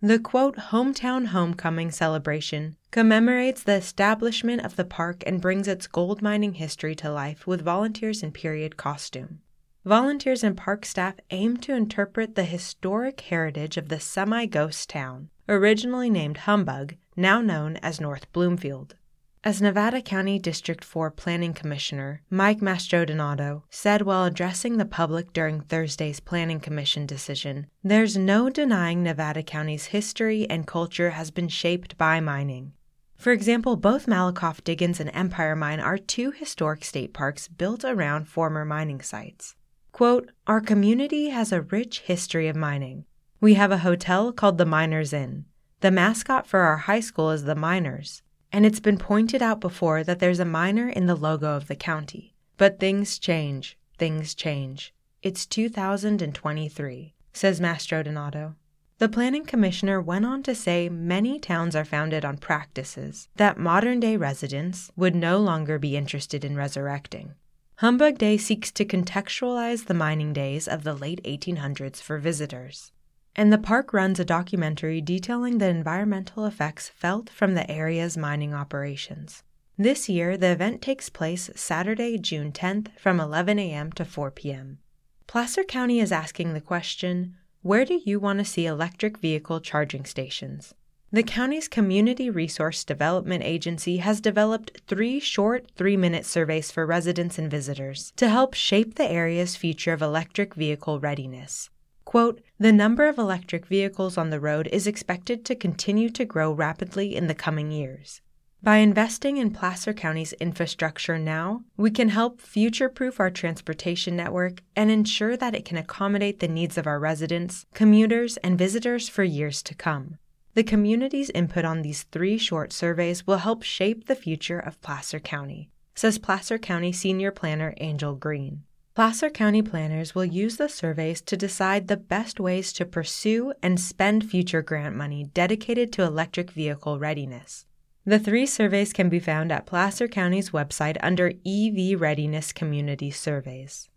The 0.00 0.18
quote, 0.18 0.56
hometown 0.56 1.26
homecoming 1.26 1.90
celebration 1.90 2.76
commemorates 2.90 3.62
the 3.62 3.74
establishment 3.74 4.64
of 4.64 4.76
the 4.76 4.84
park 4.86 5.22
and 5.26 5.42
brings 5.42 5.68
its 5.68 5.86
gold 5.86 6.22
mining 6.22 6.54
history 6.54 6.94
to 6.94 7.12
life 7.12 7.46
with 7.46 7.60
volunteers 7.60 8.22
in 8.22 8.32
period 8.32 8.78
costume. 8.78 9.40
Volunteers 9.86 10.42
and 10.42 10.56
park 10.56 10.84
staff 10.84 11.14
aim 11.30 11.58
to 11.58 11.72
interpret 11.72 12.34
the 12.34 12.42
historic 12.42 13.20
heritage 13.20 13.76
of 13.76 13.88
the 13.88 14.00
semi 14.00 14.44
ghost 14.44 14.90
town, 14.90 15.30
originally 15.48 16.10
named 16.10 16.38
Humbug, 16.38 16.96
now 17.14 17.40
known 17.40 17.76
as 17.76 18.00
North 18.00 18.26
Bloomfield. 18.32 18.96
As 19.44 19.62
Nevada 19.62 20.02
County 20.02 20.40
District 20.40 20.82
4 20.82 21.12
Planning 21.12 21.54
Commissioner 21.54 22.20
Mike 22.28 22.58
Mastrodonato 22.58 23.62
said 23.70 24.02
while 24.02 24.24
addressing 24.24 24.76
the 24.76 24.84
public 24.84 25.32
during 25.32 25.60
Thursday's 25.60 26.18
Planning 26.18 26.58
Commission 26.58 27.06
decision, 27.06 27.68
there's 27.84 28.16
no 28.16 28.50
denying 28.50 29.04
Nevada 29.04 29.44
County's 29.44 29.86
history 29.86 30.50
and 30.50 30.66
culture 30.66 31.10
has 31.10 31.30
been 31.30 31.46
shaped 31.46 31.96
by 31.96 32.18
mining. 32.18 32.72
For 33.16 33.30
example, 33.30 33.76
both 33.76 34.06
Malakoff 34.06 34.64
Diggins 34.64 34.98
and 34.98 35.10
Empire 35.14 35.54
Mine 35.54 35.78
are 35.78 35.96
two 35.96 36.32
historic 36.32 36.84
state 36.84 37.14
parks 37.14 37.46
built 37.46 37.84
around 37.84 38.26
former 38.26 38.64
mining 38.64 39.00
sites. 39.00 39.54
Quote, 39.96 40.30
Our 40.46 40.60
community 40.60 41.30
has 41.30 41.52
a 41.52 41.62
rich 41.62 42.00
history 42.00 42.48
of 42.48 42.54
mining. 42.54 43.06
We 43.40 43.54
have 43.54 43.72
a 43.72 43.78
hotel 43.78 44.30
called 44.30 44.58
the 44.58 44.66
Miners 44.66 45.14
Inn. 45.14 45.46
The 45.80 45.90
mascot 45.90 46.46
for 46.46 46.60
our 46.60 46.76
high 46.76 47.00
school 47.00 47.30
is 47.30 47.44
the 47.44 47.54
Miners, 47.54 48.20
and 48.52 48.66
it's 48.66 48.78
been 48.78 48.98
pointed 48.98 49.40
out 49.40 49.58
before 49.58 50.04
that 50.04 50.18
there's 50.18 50.38
a 50.38 50.44
miner 50.44 50.86
in 50.86 51.06
the 51.06 51.14
logo 51.14 51.56
of 51.56 51.66
the 51.66 51.74
county. 51.74 52.34
But 52.58 52.78
things 52.78 53.18
change, 53.18 53.78
things 53.96 54.34
change. 54.34 54.92
It's 55.22 55.46
2023, 55.46 57.14
says 57.32 57.58
Mastrodonato. 57.58 58.54
The 58.98 59.08
planning 59.08 59.46
commissioner 59.46 59.98
went 59.98 60.26
on 60.26 60.42
to 60.42 60.54
say 60.54 60.90
many 60.90 61.38
towns 61.38 61.74
are 61.74 61.86
founded 61.86 62.22
on 62.22 62.36
practices 62.36 63.30
that 63.36 63.56
modern 63.56 64.00
day 64.00 64.18
residents 64.18 64.92
would 64.94 65.14
no 65.14 65.38
longer 65.38 65.78
be 65.78 65.96
interested 65.96 66.44
in 66.44 66.54
resurrecting. 66.54 67.32
Humbug 67.80 68.16
Day 68.16 68.38
seeks 68.38 68.72
to 68.72 68.86
contextualize 68.86 69.84
the 69.84 69.92
mining 69.92 70.32
days 70.32 70.66
of 70.66 70.82
the 70.82 70.94
late 70.94 71.22
1800s 71.24 72.00
for 72.00 72.16
visitors. 72.16 72.90
And 73.34 73.52
the 73.52 73.58
park 73.58 73.92
runs 73.92 74.18
a 74.18 74.24
documentary 74.24 75.02
detailing 75.02 75.58
the 75.58 75.68
environmental 75.68 76.46
effects 76.46 76.88
felt 76.88 77.28
from 77.28 77.52
the 77.52 77.70
area's 77.70 78.16
mining 78.16 78.54
operations. 78.54 79.42
This 79.76 80.08
year, 80.08 80.38
the 80.38 80.52
event 80.52 80.80
takes 80.80 81.10
place 81.10 81.50
Saturday, 81.54 82.16
June 82.16 82.50
10th 82.50 82.98
from 82.98 83.20
11 83.20 83.58
a.m. 83.58 83.92
to 83.92 84.06
4 84.06 84.30
p.m. 84.30 84.78
Placer 85.26 85.62
County 85.62 86.00
is 86.00 86.12
asking 86.12 86.54
the 86.54 86.62
question 86.62 87.36
where 87.60 87.84
do 87.84 88.00
you 88.02 88.18
want 88.18 88.38
to 88.38 88.46
see 88.46 88.64
electric 88.64 89.18
vehicle 89.18 89.60
charging 89.60 90.06
stations? 90.06 90.72
The 91.16 91.22
county's 91.22 91.66
Community 91.66 92.28
Resource 92.28 92.84
Development 92.84 93.42
Agency 93.42 93.96
has 93.96 94.20
developed 94.20 94.82
three 94.86 95.18
short, 95.18 95.66
three 95.74 95.96
minute 95.96 96.26
surveys 96.26 96.70
for 96.70 96.84
residents 96.84 97.38
and 97.38 97.50
visitors 97.50 98.12
to 98.16 98.28
help 98.28 98.52
shape 98.52 98.96
the 98.96 99.10
area's 99.10 99.56
future 99.56 99.94
of 99.94 100.02
electric 100.02 100.54
vehicle 100.54 101.00
readiness. 101.00 101.70
Quote, 102.04 102.42
the 102.58 102.70
number 102.70 103.08
of 103.08 103.16
electric 103.16 103.64
vehicles 103.64 104.18
on 104.18 104.28
the 104.28 104.38
road 104.38 104.68
is 104.70 104.86
expected 104.86 105.42
to 105.46 105.54
continue 105.54 106.10
to 106.10 106.26
grow 106.26 106.52
rapidly 106.52 107.16
in 107.16 107.28
the 107.28 107.34
coming 107.34 107.70
years. 107.70 108.20
By 108.62 108.76
investing 108.76 109.38
in 109.38 109.52
Placer 109.52 109.94
County's 109.94 110.34
infrastructure 110.34 111.18
now, 111.18 111.62
we 111.78 111.90
can 111.90 112.10
help 112.10 112.42
future 112.42 112.90
proof 112.90 113.20
our 113.20 113.30
transportation 113.30 114.16
network 114.16 114.60
and 114.76 114.90
ensure 114.90 115.34
that 115.38 115.54
it 115.54 115.64
can 115.64 115.78
accommodate 115.78 116.40
the 116.40 116.46
needs 116.46 116.76
of 116.76 116.86
our 116.86 117.00
residents, 117.00 117.64
commuters, 117.72 118.36
and 118.44 118.58
visitors 118.58 119.08
for 119.08 119.24
years 119.24 119.62
to 119.62 119.74
come. 119.74 120.18
The 120.56 120.64
community's 120.64 121.28
input 121.28 121.66
on 121.66 121.82
these 121.82 122.04
three 122.04 122.38
short 122.38 122.72
surveys 122.72 123.26
will 123.26 123.36
help 123.36 123.62
shape 123.62 124.06
the 124.06 124.14
future 124.14 124.58
of 124.58 124.80
Placer 124.80 125.20
County, 125.20 125.68
says 125.94 126.16
Placer 126.18 126.56
County 126.56 126.92
Senior 126.92 127.30
Planner 127.30 127.74
Angel 127.76 128.14
Green. 128.14 128.62
Placer 128.94 129.28
County 129.28 129.60
planners 129.60 130.14
will 130.14 130.24
use 130.24 130.56
the 130.56 130.70
surveys 130.70 131.20
to 131.20 131.36
decide 131.36 131.88
the 131.88 131.98
best 131.98 132.40
ways 132.40 132.72
to 132.72 132.86
pursue 132.86 133.52
and 133.62 133.78
spend 133.78 134.30
future 134.30 134.62
grant 134.62 134.96
money 134.96 135.24
dedicated 135.34 135.92
to 135.92 136.02
electric 136.02 136.50
vehicle 136.50 136.98
readiness. 136.98 137.66
The 138.06 138.18
three 138.18 138.46
surveys 138.46 138.94
can 138.94 139.10
be 139.10 139.20
found 139.20 139.52
at 139.52 139.66
Placer 139.66 140.08
County's 140.08 140.52
website 140.52 140.96
under 141.02 141.34
EV 141.44 142.00
Readiness 142.00 142.54
Community 142.54 143.10
Surveys. 143.10 143.90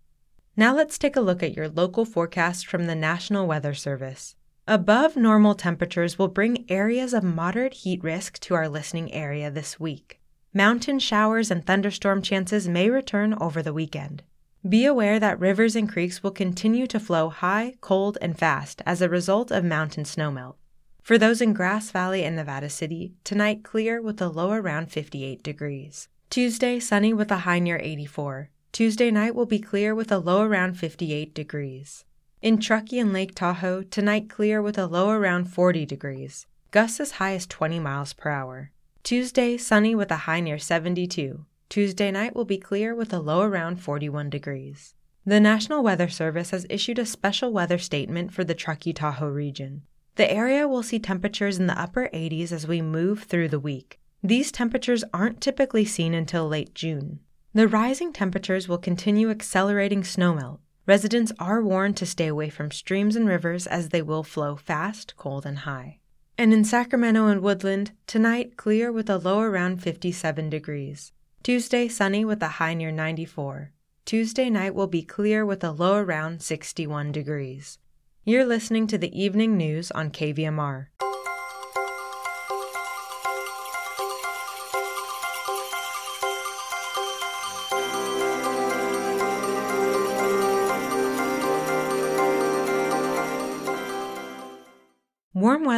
Now 0.57 0.75
let's 0.75 0.97
take 0.97 1.15
a 1.15 1.21
look 1.21 1.41
at 1.41 1.55
your 1.55 1.69
local 1.69 2.03
forecast 2.03 2.67
from 2.67 2.87
the 2.87 2.95
National 2.95 3.47
Weather 3.47 3.73
Service. 3.73 4.35
Above 4.69 5.15
normal 5.15 5.55
temperatures 5.55 6.19
will 6.19 6.27
bring 6.27 6.63
areas 6.69 7.11
of 7.11 7.23
moderate 7.23 7.73
heat 7.73 8.03
risk 8.03 8.37
to 8.37 8.53
our 8.53 8.69
listening 8.69 9.11
area 9.11 9.49
this 9.49 9.79
week. 9.79 10.19
Mountain 10.53 10.99
showers 10.99 11.49
and 11.49 11.65
thunderstorm 11.65 12.21
chances 12.21 12.67
may 12.67 12.87
return 12.87 13.33
over 13.41 13.63
the 13.63 13.73
weekend. 13.73 14.21
Be 14.67 14.85
aware 14.85 15.19
that 15.19 15.39
rivers 15.39 15.75
and 15.75 15.91
creeks 15.91 16.21
will 16.21 16.29
continue 16.29 16.85
to 16.85 16.99
flow 16.99 17.29
high, 17.29 17.73
cold, 17.81 18.19
and 18.21 18.37
fast 18.37 18.83
as 18.85 19.01
a 19.01 19.09
result 19.09 19.49
of 19.49 19.63
mountain 19.63 20.03
snowmelt. 20.03 20.53
For 21.01 21.17
those 21.17 21.41
in 21.41 21.53
Grass 21.53 21.89
Valley 21.89 22.23
and 22.23 22.35
Nevada 22.35 22.69
City, 22.69 23.15
tonight 23.23 23.63
clear 23.63 23.99
with 23.99 24.21
a 24.21 24.29
low 24.29 24.51
around 24.51 24.91
58 24.91 25.41
degrees. 25.41 26.09
Tuesday, 26.29 26.79
sunny 26.79 27.11
with 27.11 27.31
a 27.31 27.37
high 27.37 27.57
near 27.57 27.79
84. 27.81 28.51
Tuesday 28.71 29.09
night 29.09 29.33
will 29.33 29.47
be 29.47 29.57
clear 29.57 29.95
with 29.95 30.11
a 30.11 30.19
low 30.19 30.43
around 30.43 30.75
58 30.75 31.33
degrees. 31.33 32.05
In 32.41 32.57
Truckee 32.57 32.99
and 32.99 33.11
Lake 33.11 33.35
Tahoe, 33.35 33.83
tonight 33.83 34.29
clear 34.29 34.61
with 34.61 34.77
a 34.77 34.85
low 34.85 35.09
around 35.09 35.51
40 35.51 35.85
degrees. 35.85 36.47
Gusts 36.71 37.01
as 37.01 37.11
high 37.11 37.33
as 37.33 37.45
20 37.45 37.81
miles 37.81 38.13
per 38.13 38.29
hour. 38.29 38.71
Tuesday, 39.03 39.57
sunny 39.57 39.93
with 39.93 40.09
a 40.09 40.23
high 40.23 40.39
near 40.39 40.57
72. 40.57 41.43
Tuesday 41.67 42.11
night 42.11 42.33
will 42.33 42.45
be 42.45 42.57
clear 42.57 42.95
with 42.95 43.11
a 43.11 43.19
low 43.19 43.41
around 43.41 43.81
41 43.81 44.29
degrees. 44.29 44.93
The 45.25 45.41
National 45.41 45.83
Weather 45.83 46.07
Service 46.07 46.51
has 46.51 46.65
issued 46.69 46.97
a 46.97 47.05
special 47.05 47.51
weather 47.51 47.77
statement 47.77 48.31
for 48.33 48.45
the 48.45 48.55
Truckee 48.55 48.93
Tahoe 48.93 49.27
region. 49.27 49.81
The 50.15 50.31
area 50.31 50.65
will 50.65 50.81
see 50.81 50.97
temperatures 50.97 51.59
in 51.59 51.67
the 51.67 51.77
upper 51.77 52.09
80s 52.13 52.53
as 52.53 52.65
we 52.65 52.81
move 52.81 53.23
through 53.23 53.49
the 53.49 53.59
week. 53.59 53.99
These 54.23 54.53
temperatures 54.53 55.03
aren't 55.13 55.41
typically 55.41 55.83
seen 55.83 56.13
until 56.13 56.47
late 56.47 56.73
June. 56.73 57.19
The 57.53 57.67
rising 57.67 58.13
temperatures 58.13 58.69
will 58.69 58.77
continue 58.77 59.29
accelerating 59.29 60.03
snowmelt. 60.03 60.59
Residents 60.89 61.31
are 61.37 61.61
warned 61.61 61.95
to 61.97 62.05
stay 62.07 62.25
away 62.25 62.49
from 62.49 62.71
streams 62.71 63.15
and 63.15 63.27
rivers 63.27 63.67
as 63.67 63.89
they 63.89 64.01
will 64.01 64.23
flow 64.23 64.55
fast, 64.55 65.15
cold, 65.17 65.45
and 65.45 65.59
high. 65.59 65.99
And 66.35 66.51
in 66.51 66.65
Sacramento 66.65 67.27
and 67.27 67.43
Woodland, 67.43 67.91
tonight 68.07 68.57
clear 68.57 68.91
with 68.91 69.07
a 69.07 69.19
low 69.19 69.39
around 69.41 69.83
57 69.83 70.49
degrees. 70.49 71.11
Tuesday 71.43 71.87
sunny 71.89 72.25
with 72.25 72.41
a 72.41 72.57
high 72.57 72.73
near 72.73 72.89
94. 72.89 73.71
Tuesday 74.03 74.49
night 74.49 74.73
will 74.73 74.87
be 74.87 75.03
clear 75.03 75.45
with 75.45 75.63
a 75.63 75.69
low 75.69 75.93
around 75.93 76.41
61 76.41 77.11
degrees. 77.11 77.77
You're 78.25 78.47
listening 78.47 78.87
to 78.87 78.97
the 78.97 79.13
evening 79.13 79.57
news 79.57 79.91
on 79.91 80.09
KVMR. 80.09 80.87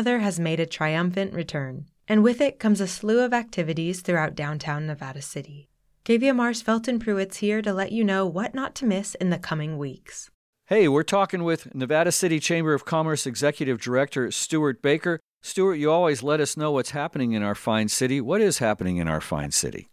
Warm 0.02 0.08
weather 0.08 0.24
has 0.24 0.40
made 0.40 0.60
a 0.60 0.66
triumphant 0.66 1.32
return, 1.32 1.86
and 2.08 2.24
with 2.24 2.42
it 2.42 2.58
comes 2.58 2.82
a 2.82 2.88
slew 2.88 3.20
of 3.20 3.34
activities 3.34 4.02
throughout 4.02 4.34
downtown 4.34 4.88
Nevada 4.88 5.22
City. 5.22 5.70
KVMR's 6.06 6.64
Felton 6.64 6.98
Pruitt's 6.98 7.38
here 7.38 7.62
to 7.62 7.72
let 7.72 7.92
you 7.92 8.04
know 8.04 8.26
what 8.26 8.56
not 8.56 8.74
to 8.78 8.88
miss 8.88 9.14
in 9.14 9.30
the 9.30 9.38
coming 9.38 9.78
weeks. 9.78 10.32
Hey, 10.66 10.88
we're 10.88 11.04
talking 11.04 11.44
with 11.44 11.76
Nevada 11.76 12.12
City 12.12 12.40
Chamber 12.40 12.74
of 12.74 12.84
Commerce 12.84 13.28
Executive 13.28 13.80
Director 13.80 14.32
Stewart 14.32 14.82
Baker. 14.82 15.20
Stewart, 15.44 15.78
you 15.78 15.92
always 15.92 16.24
let 16.24 16.40
us 16.40 16.58
know 16.58 16.72
what's 16.72 16.90
happening 16.90 17.34
in 17.34 17.44
our 17.44 17.54
fine 17.54 17.88
city. 17.88 18.20
What 18.20 18.42
is 18.42 18.58
happening 18.58 18.98
in 18.98 19.08
our 19.08 19.22
fine 19.22 19.52
city? 19.52 19.88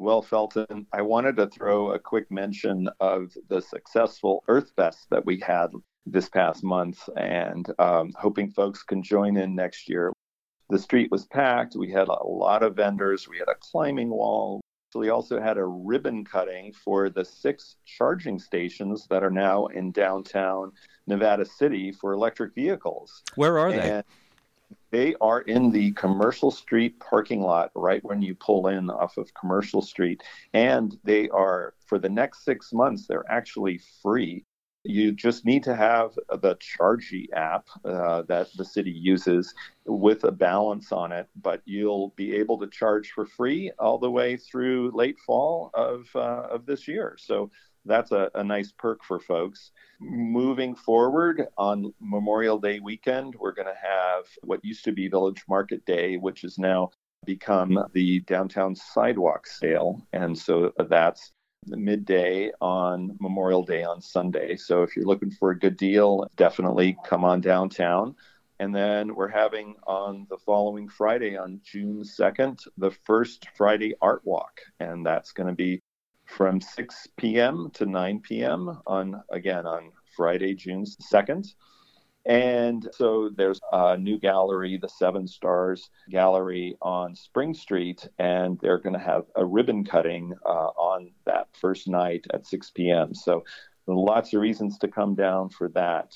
Well, 0.00 0.22
Felton, 0.22 0.86
I 0.92 1.02
wanted 1.02 1.36
to 1.38 1.48
throw 1.48 1.90
a 1.90 1.98
quick 1.98 2.30
mention 2.30 2.88
of 3.00 3.32
the 3.48 3.60
successful 3.60 4.44
Earth 4.46 4.70
Fest 4.76 5.08
that 5.10 5.26
we 5.26 5.40
had 5.40 5.70
this 6.06 6.28
past 6.28 6.64
month 6.64 7.08
and 7.16 7.70
um, 7.78 8.12
hoping 8.18 8.50
folks 8.50 8.82
can 8.82 9.02
join 9.02 9.36
in 9.36 9.54
next 9.54 9.88
year. 9.88 10.12
The 10.70 10.78
street 10.78 11.10
was 11.10 11.26
packed. 11.26 11.76
We 11.76 11.90
had 11.90 12.08
a 12.08 12.26
lot 12.26 12.62
of 12.62 12.76
vendors. 12.76 13.28
We 13.28 13.38
had 13.38 13.48
a 13.48 13.54
climbing 13.60 14.10
wall. 14.10 14.60
So 14.90 15.00
we 15.00 15.10
also 15.10 15.38
had 15.38 15.58
a 15.58 15.64
ribbon 15.64 16.24
cutting 16.24 16.72
for 16.72 17.10
the 17.10 17.24
six 17.24 17.76
charging 17.84 18.38
stations 18.38 19.06
that 19.10 19.22
are 19.22 19.30
now 19.30 19.66
in 19.66 19.92
downtown 19.92 20.72
Nevada 21.06 21.44
City 21.44 21.92
for 21.92 22.12
electric 22.12 22.54
vehicles. 22.54 23.22
Where 23.34 23.58
are 23.58 23.70
they? 23.70 23.90
And 23.90 24.04
they 24.90 25.14
are 25.20 25.40
in 25.42 25.70
the 25.70 25.92
Commercial 25.92 26.50
Street 26.50 26.98
parking 27.00 27.42
lot 27.42 27.70
right 27.74 28.02
when 28.02 28.22
you 28.22 28.34
pull 28.34 28.68
in 28.68 28.88
off 28.88 29.18
of 29.18 29.32
Commercial 29.34 29.82
Street. 29.82 30.22
And 30.54 30.98
they 31.04 31.28
are, 31.28 31.74
for 31.86 31.98
the 31.98 32.08
next 32.08 32.44
six 32.44 32.72
months, 32.72 33.06
they're 33.06 33.30
actually 33.30 33.80
free. 34.02 34.44
You 34.84 35.12
just 35.12 35.44
need 35.44 35.64
to 35.64 35.74
have 35.74 36.14
the 36.30 36.56
Chargey 36.56 37.26
app 37.32 37.68
uh, 37.84 38.22
that 38.22 38.48
the 38.56 38.64
city 38.64 38.90
uses 38.90 39.54
with 39.84 40.24
a 40.24 40.32
balance 40.32 40.92
on 40.92 41.12
it, 41.12 41.28
but 41.36 41.62
you'll 41.64 42.14
be 42.16 42.36
able 42.36 42.58
to 42.58 42.68
charge 42.68 43.10
for 43.10 43.26
free 43.26 43.72
all 43.78 43.98
the 43.98 44.10
way 44.10 44.36
through 44.36 44.92
late 44.94 45.18
fall 45.26 45.70
of 45.74 46.06
uh, 46.14 46.46
of 46.50 46.64
this 46.64 46.86
year. 46.86 47.16
So 47.18 47.50
that's 47.84 48.12
a, 48.12 48.30
a, 48.34 48.44
nice 48.44 48.72
perk 48.72 49.02
for 49.02 49.18
folks. 49.18 49.72
Moving 50.00 50.74
forward 50.74 51.46
on 51.56 51.92
Memorial 52.00 52.58
Day 52.58 52.80
weekend, 52.80 53.34
we're 53.34 53.52
going 53.52 53.66
to 53.68 53.74
have 53.80 54.24
what 54.42 54.64
used 54.64 54.84
to 54.84 54.92
be 54.92 55.08
Village 55.08 55.42
Market 55.48 55.84
Day, 55.86 56.16
which 56.16 56.42
has 56.42 56.58
now 56.58 56.90
become 57.24 57.78
the 57.92 58.20
downtown 58.20 58.74
sidewalk 58.76 59.46
sale. 59.46 60.06
And 60.12 60.38
so 60.38 60.72
that's 60.88 61.32
midday 61.66 62.50
on 62.60 63.16
Memorial 63.20 63.62
Day 63.62 63.82
on 63.82 64.00
Sunday. 64.00 64.56
So 64.56 64.82
if 64.82 64.96
you're 64.96 65.04
looking 65.04 65.30
for 65.30 65.50
a 65.50 65.58
good 65.58 65.76
deal, 65.76 66.30
definitely 66.36 66.96
come 67.04 67.24
on 67.24 67.40
downtown. 67.40 68.16
And 68.60 68.74
then 68.74 69.14
we're 69.14 69.28
having 69.28 69.76
on 69.86 70.26
the 70.28 70.38
following 70.38 70.88
Friday, 70.88 71.36
on 71.36 71.60
June 71.62 72.02
2nd, 72.02 72.66
the 72.76 72.90
first 72.90 73.46
Friday 73.56 73.94
Art 74.02 74.22
Walk. 74.24 74.60
And 74.80 75.06
that's 75.06 75.32
going 75.32 75.48
to 75.48 75.54
be 75.54 75.80
from 76.24 76.60
6 76.60 77.08
p.m. 77.16 77.70
to 77.74 77.86
9 77.86 78.20
p.m. 78.20 78.80
on, 78.86 79.22
again, 79.30 79.66
on 79.66 79.92
Friday, 80.16 80.54
June 80.54 80.84
2nd. 80.84 81.54
And 82.28 82.86
so 82.92 83.30
there's 83.34 83.58
a 83.72 83.96
new 83.96 84.18
gallery, 84.18 84.76
the 84.76 84.88
Seven 84.88 85.26
Stars 85.26 85.88
Gallery 86.10 86.76
on 86.82 87.16
Spring 87.16 87.54
Street, 87.54 88.06
and 88.18 88.60
they're 88.60 88.78
going 88.78 88.92
to 88.92 88.98
have 88.98 89.24
a 89.34 89.46
ribbon 89.46 89.82
cutting 89.82 90.34
uh, 90.44 90.68
on 90.76 91.10
that 91.24 91.48
first 91.58 91.88
night 91.88 92.26
at 92.34 92.46
6 92.46 92.70
p.m. 92.72 93.14
So 93.14 93.44
lots 93.86 94.34
of 94.34 94.42
reasons 94.42 94.76
to 94.78 94.88
come 94.88 95.14
down 95.14 95.48
for 95.48 95.70
that. 95.70 96.12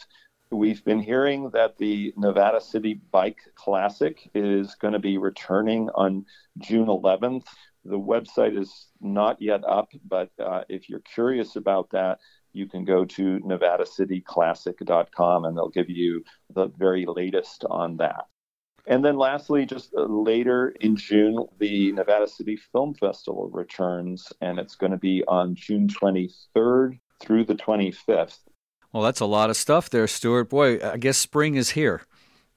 We've 0.51 0.85
been 0.85 1.01
hearing 1.01 1.49
that 1.55 1.79
the 1.79 2.13
Nevada 2.19 2.61
City 2.61 3.01
Bike 3.11 3.39
Classic 3.55 4.31
is 4.35 4.75
going 4.75 4.93
to 4.93 4.99
be 4.99 5.17
returning 5.17 5.89
on 5.95 6.27
June 6.59 6.89
11th. 6.89 7.47
The 7.87 7.99
website 7.99 8.61
is 8.61 8.89
not 9.01 9.41
yet 9.41 9.65
up, 9.67 9.89
but 10.07 10.31
uh, 10.39 10.65
if 10.69 10.91
you're 10.91 11.01
curious 11.01 11.57
about 11.57 11.89
that, 11.93 12.19
you 12.53 12.67
can 12.67 12.85
go 12.85 13.05
to 13.05 13.39
nevadacityclassic.com 13.41 15.45
and 15.45 15.57
they'll 15.57 15.69
give 15.69 15.91
you 15.91 16.25
the 16.55 16.69
very 16.77 17.07
latest 17.07 17.65
on 17.71 17.97
that. 17.99 18.27
And 18.87 19.05
then 19.05 19.17
lastly, 19.17 19.65
just 19.65 19.95
uh, 19.95 20.03
later 20.03 20.75
in 20.81 20.97
June, 20.97 21.47
the 21.59 21.93
Nevada 21.93 22.27
City 22.27 22.57
Film 22.57 22.95
Festival 22.95 23.49
returns, 23.49 24.33
and 24.41 24.59
it's 24.59 24.75
going 24.75 24.91
to 24.91 24.99
be 24.99 25.23
on 25.29 25.55
June 25.55 25.87
23rd 25.87 26.99
through 27.21 27.45
the 27.45 27.55
25th. 27.55 28.39
Well, 28.93 29.05
that's 29.05 29.21
a 29.21 29.27
lot 29.27 29.51
of 29.51 29.57
stuff 29.57 29.89
there, 29.89 30.09
Stewart. 30.09 30.51
Boy, 30.51 30.85
I 30.85 30.97
guess 30.97 31.17
spring 31.17 31.55
is 31.55 31.71
here. 31.71 32.03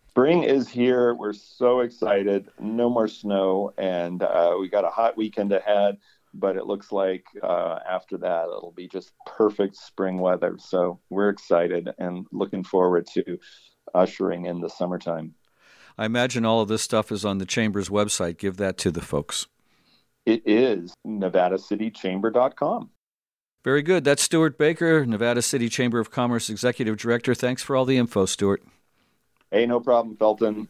Spring 0.09 0.43
is 0.43 0.67
here. 0.67 1.13
We're 1.13 1.33
so 1.33 1.81
excited. 1.81 2.49
No 2.59 2.89
more 2.89 3.07
snow, 3.07 3.73
and 3.77 4.23
uh, 4.23 4.55
we 4.59 4.67
got 4.67 4.83
a 4.83 4.89
hot 4.89 5.15
weekend 5.15 5.51
ahead 5.51 5.97
but 6.37 6.55
it 6.55 6.65
looks 6.65 6.91
like 6.91 7.25
uh, 7.41 7.79
after 7.89 8.17
that 8.17 8.43
it'll 8.45 8.73
be 8.75 8.87
just 8.87 9.11
perfect 9.25 9.75
spring 9.75 10.19
weather. 10.19 10.57
So 10.59 10.99
we're 11.09 11.29
excited 11.29 11.89
and 11.97 12.27
looking 12.31 12.63
forward 12.63 13.07
to 13.13 13.39
ushering 13.93 14.45
in 14.45 14.61
the 14.61 14.69
summertime. 14.69 15.33
I 15.97 16.05
imagine 16.05 16.45
all 16.45 16.61
of 16.61 16.67
this 16.67 16.81
stuff 16.81 17.11
is 17.11 17.23
on 17.23 17.37
the 17.37 17.45
Chamber's 17.45 17.89
website. 17.89 18.37
Give 18.37 18.57
that 18.57 18.77
to 18.79 18.91
the 18.91 19.01
folks. 19.01 19.47
It 20.25 20.43
is 20.45 20.93
nevadacitychamber.com. 21.07 22.89
Very 23.63 23.81
good. 23.81 24.03
That's 24.03 24.21
Stewart 24.21 24.57
Baker, 24.57 25.05
Nevada 25.05 25.41
City 25.41 25.69
Chamber 25.69 25.99
of 25.99 26.11
Commerce 26.11 26.49
Executive 26.49 26.97
Director. 26.97 27.33
Thanks 27.33 27.63
for 27.63 27.75
all 27.75 27.85
the 27.85 27.97
info, 27.97 28.25
Stewart. 28.25 28.61
Hey, 29.51 29.65
no 29.65 29.79
problem, 29.79 30.17
Felton. 30.17 30.67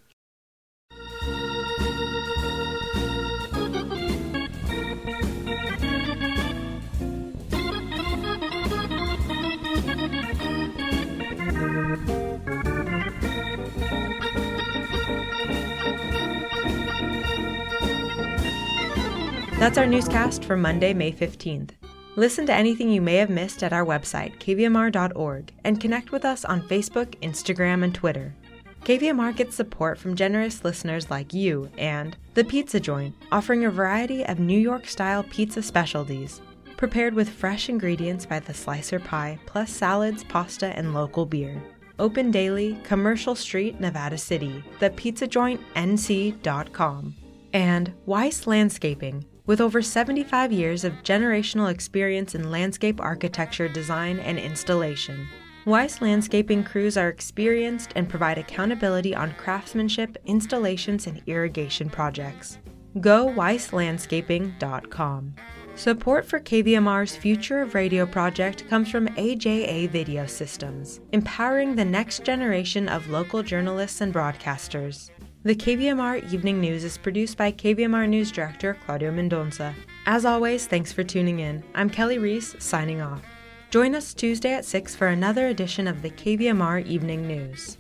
That's 19.57 19.77
our 19.77 19.87
newscast 19.87 20.43
for 20.43 20.57
Monday, 20.57 20.93
May 20.93 21.13
15th. 21.13 21.69
Listen 22.17 22.45
to 22.45 22.53
anything 22.53 22.89
you 22.89 23.01
may 23.01 23.15
have 23.15 23.29
missed 23.29 23.63
at 23.63 23.71
our 23.71 23.85
website, 23.85 24.37
kvmr.org, 24.37 25.53
and 25.63 25.79
connect 25.79 26.11
with 26.11 26.25
us 26.25 26.43
on 26.43 26.61
Facebook, 26.61 27.17
Instagram, 27.21 27.81
and 27.83 27.95
Twitter. 27.95 28.35
KVMR 28.83 29.33
gets 29.35 29.55
support 29.55 29.97
from 29.97 30.15
generous 30.15 30.65
listeners 30.65 31.09
like 31.09 31.33
you 31.33 31.69
and 31.77 32.17
The 32.33 32.43
Pizza 32.43 32.81
Joint, 32.81 33.15
offering 33.31 33.63
a 33.65 33.71
variety 33.71 34.25
of 34.25 34.39
New 34.39 34.59
York 34.59 34.87
style 34.87 35.23
pizza 35.23 35.63
specialties, 35.63 36.41
prepared 36.77 37.13
with 37.13 37.29
fresh 37.29 37.69
ingredients 37.69 38.25
by 38.25 38.39
the 38.39 38.53
Slicer 38.53 38.99
Pie, 38.99 39.39
plus 39.45 39.71
salads, 39.71 40.25
pasta, 40.25 40.77
and 40.77 40.93
local 40.93 41.25
beer. 41.25 41.63
Open 41.97 42.29
daily, 42.29 42.77
Commercial 42.83 43.35
Street, 43.35 43.79
Nevada 43.79 44.17
City, 44.17 44.61
thepizzajointnc.com. 44.79 47.15
And 47.53 47.93
Weiss 48.05 48.47
Landscaping, 48.47 49.23
with 49.45 49.61
over 49.61 49.81
75 49.81 50.51
years 50.51 50.83
of 50.83 51.03
generational 51.03 51.71
experience 51.71 52.35
in 52.35 52.51
landscape 52.51 53.01
architecture, 53.01 53.67
design, 53.67 54.19
and 54.19 54.39
installation. 54.39 55.27
Weiss 55.65 56.01
landscaping 56.01 56.63
crews 56.63 56.97
are 56.97 57.09
experienced 57.09 57.91
and 57.95 58.07
provide 58.07 58.37
accountability 58.37 59.15
on 59.15 59.33
craftsmanship, 59.33 60.17
installations, 60.25 61.07
and 61.07 61.21
irrigation 61.25 61.89
projects. 61.89 62.59
Go 63.01 63.27
weisslandscaping.com. 63.27 65.35
Support 65.75 66.25
for 66.25 66.39
KVMR's 66.39 67.17
Future 67.17 67.61
of 67.61 67.75
Radio 67.75 68.05
project 68.05 68.69
comes 68.69 68.89
from 68.89 69.09
AJA 69.09 69.89
Video 69.89 70.25
Systems, 70.25 71.01
empowering 71.11 71.75
the 71.75 71.83
next 71.83 72.23
generation 72.23 72.87
of 72.87 73.09
local 73.09 73.43
journalists 73.43 73.99
and 73.99 74.13
broadcasters. 74.13 75.09
The 75.45 75.53
KVMR 75.53 76.33
Evening 76.33 76.59
News 76.59 76.83
is 76.83 76.97
produced 76.97 77.37
by 77.37 77.51
KVMR 77.51 78.09
News 78.09 78.31
Director 78.31 78.75
Claudio 78.83 79.11
Mendonça. 79.11 79.75
As 80.07 80.25
always, 80.25 80.65
thanks 80.65 80.91
for 80.91 81.03
tuning 81.03 81.37
in. 81.37 81.63
I'm 81.75 81.87
Kelly 81.87 82.17
Reese, 82.17 82.55
signing 82.57 82.99
off. 82.99 83.21
Join 83.69 83.93
us 83.93 84.15
Tuesday 84.15 84.53
at 84.53 84.65
6 84.65 84.95
for 84.95 85.05
another 85.05 85.49
edition 85.49 85.87
of 85.87 86.01
the 86.01 86.09
KVMR 86.09 86.83
Evening 86.87 87.27
News. 87.27 87.77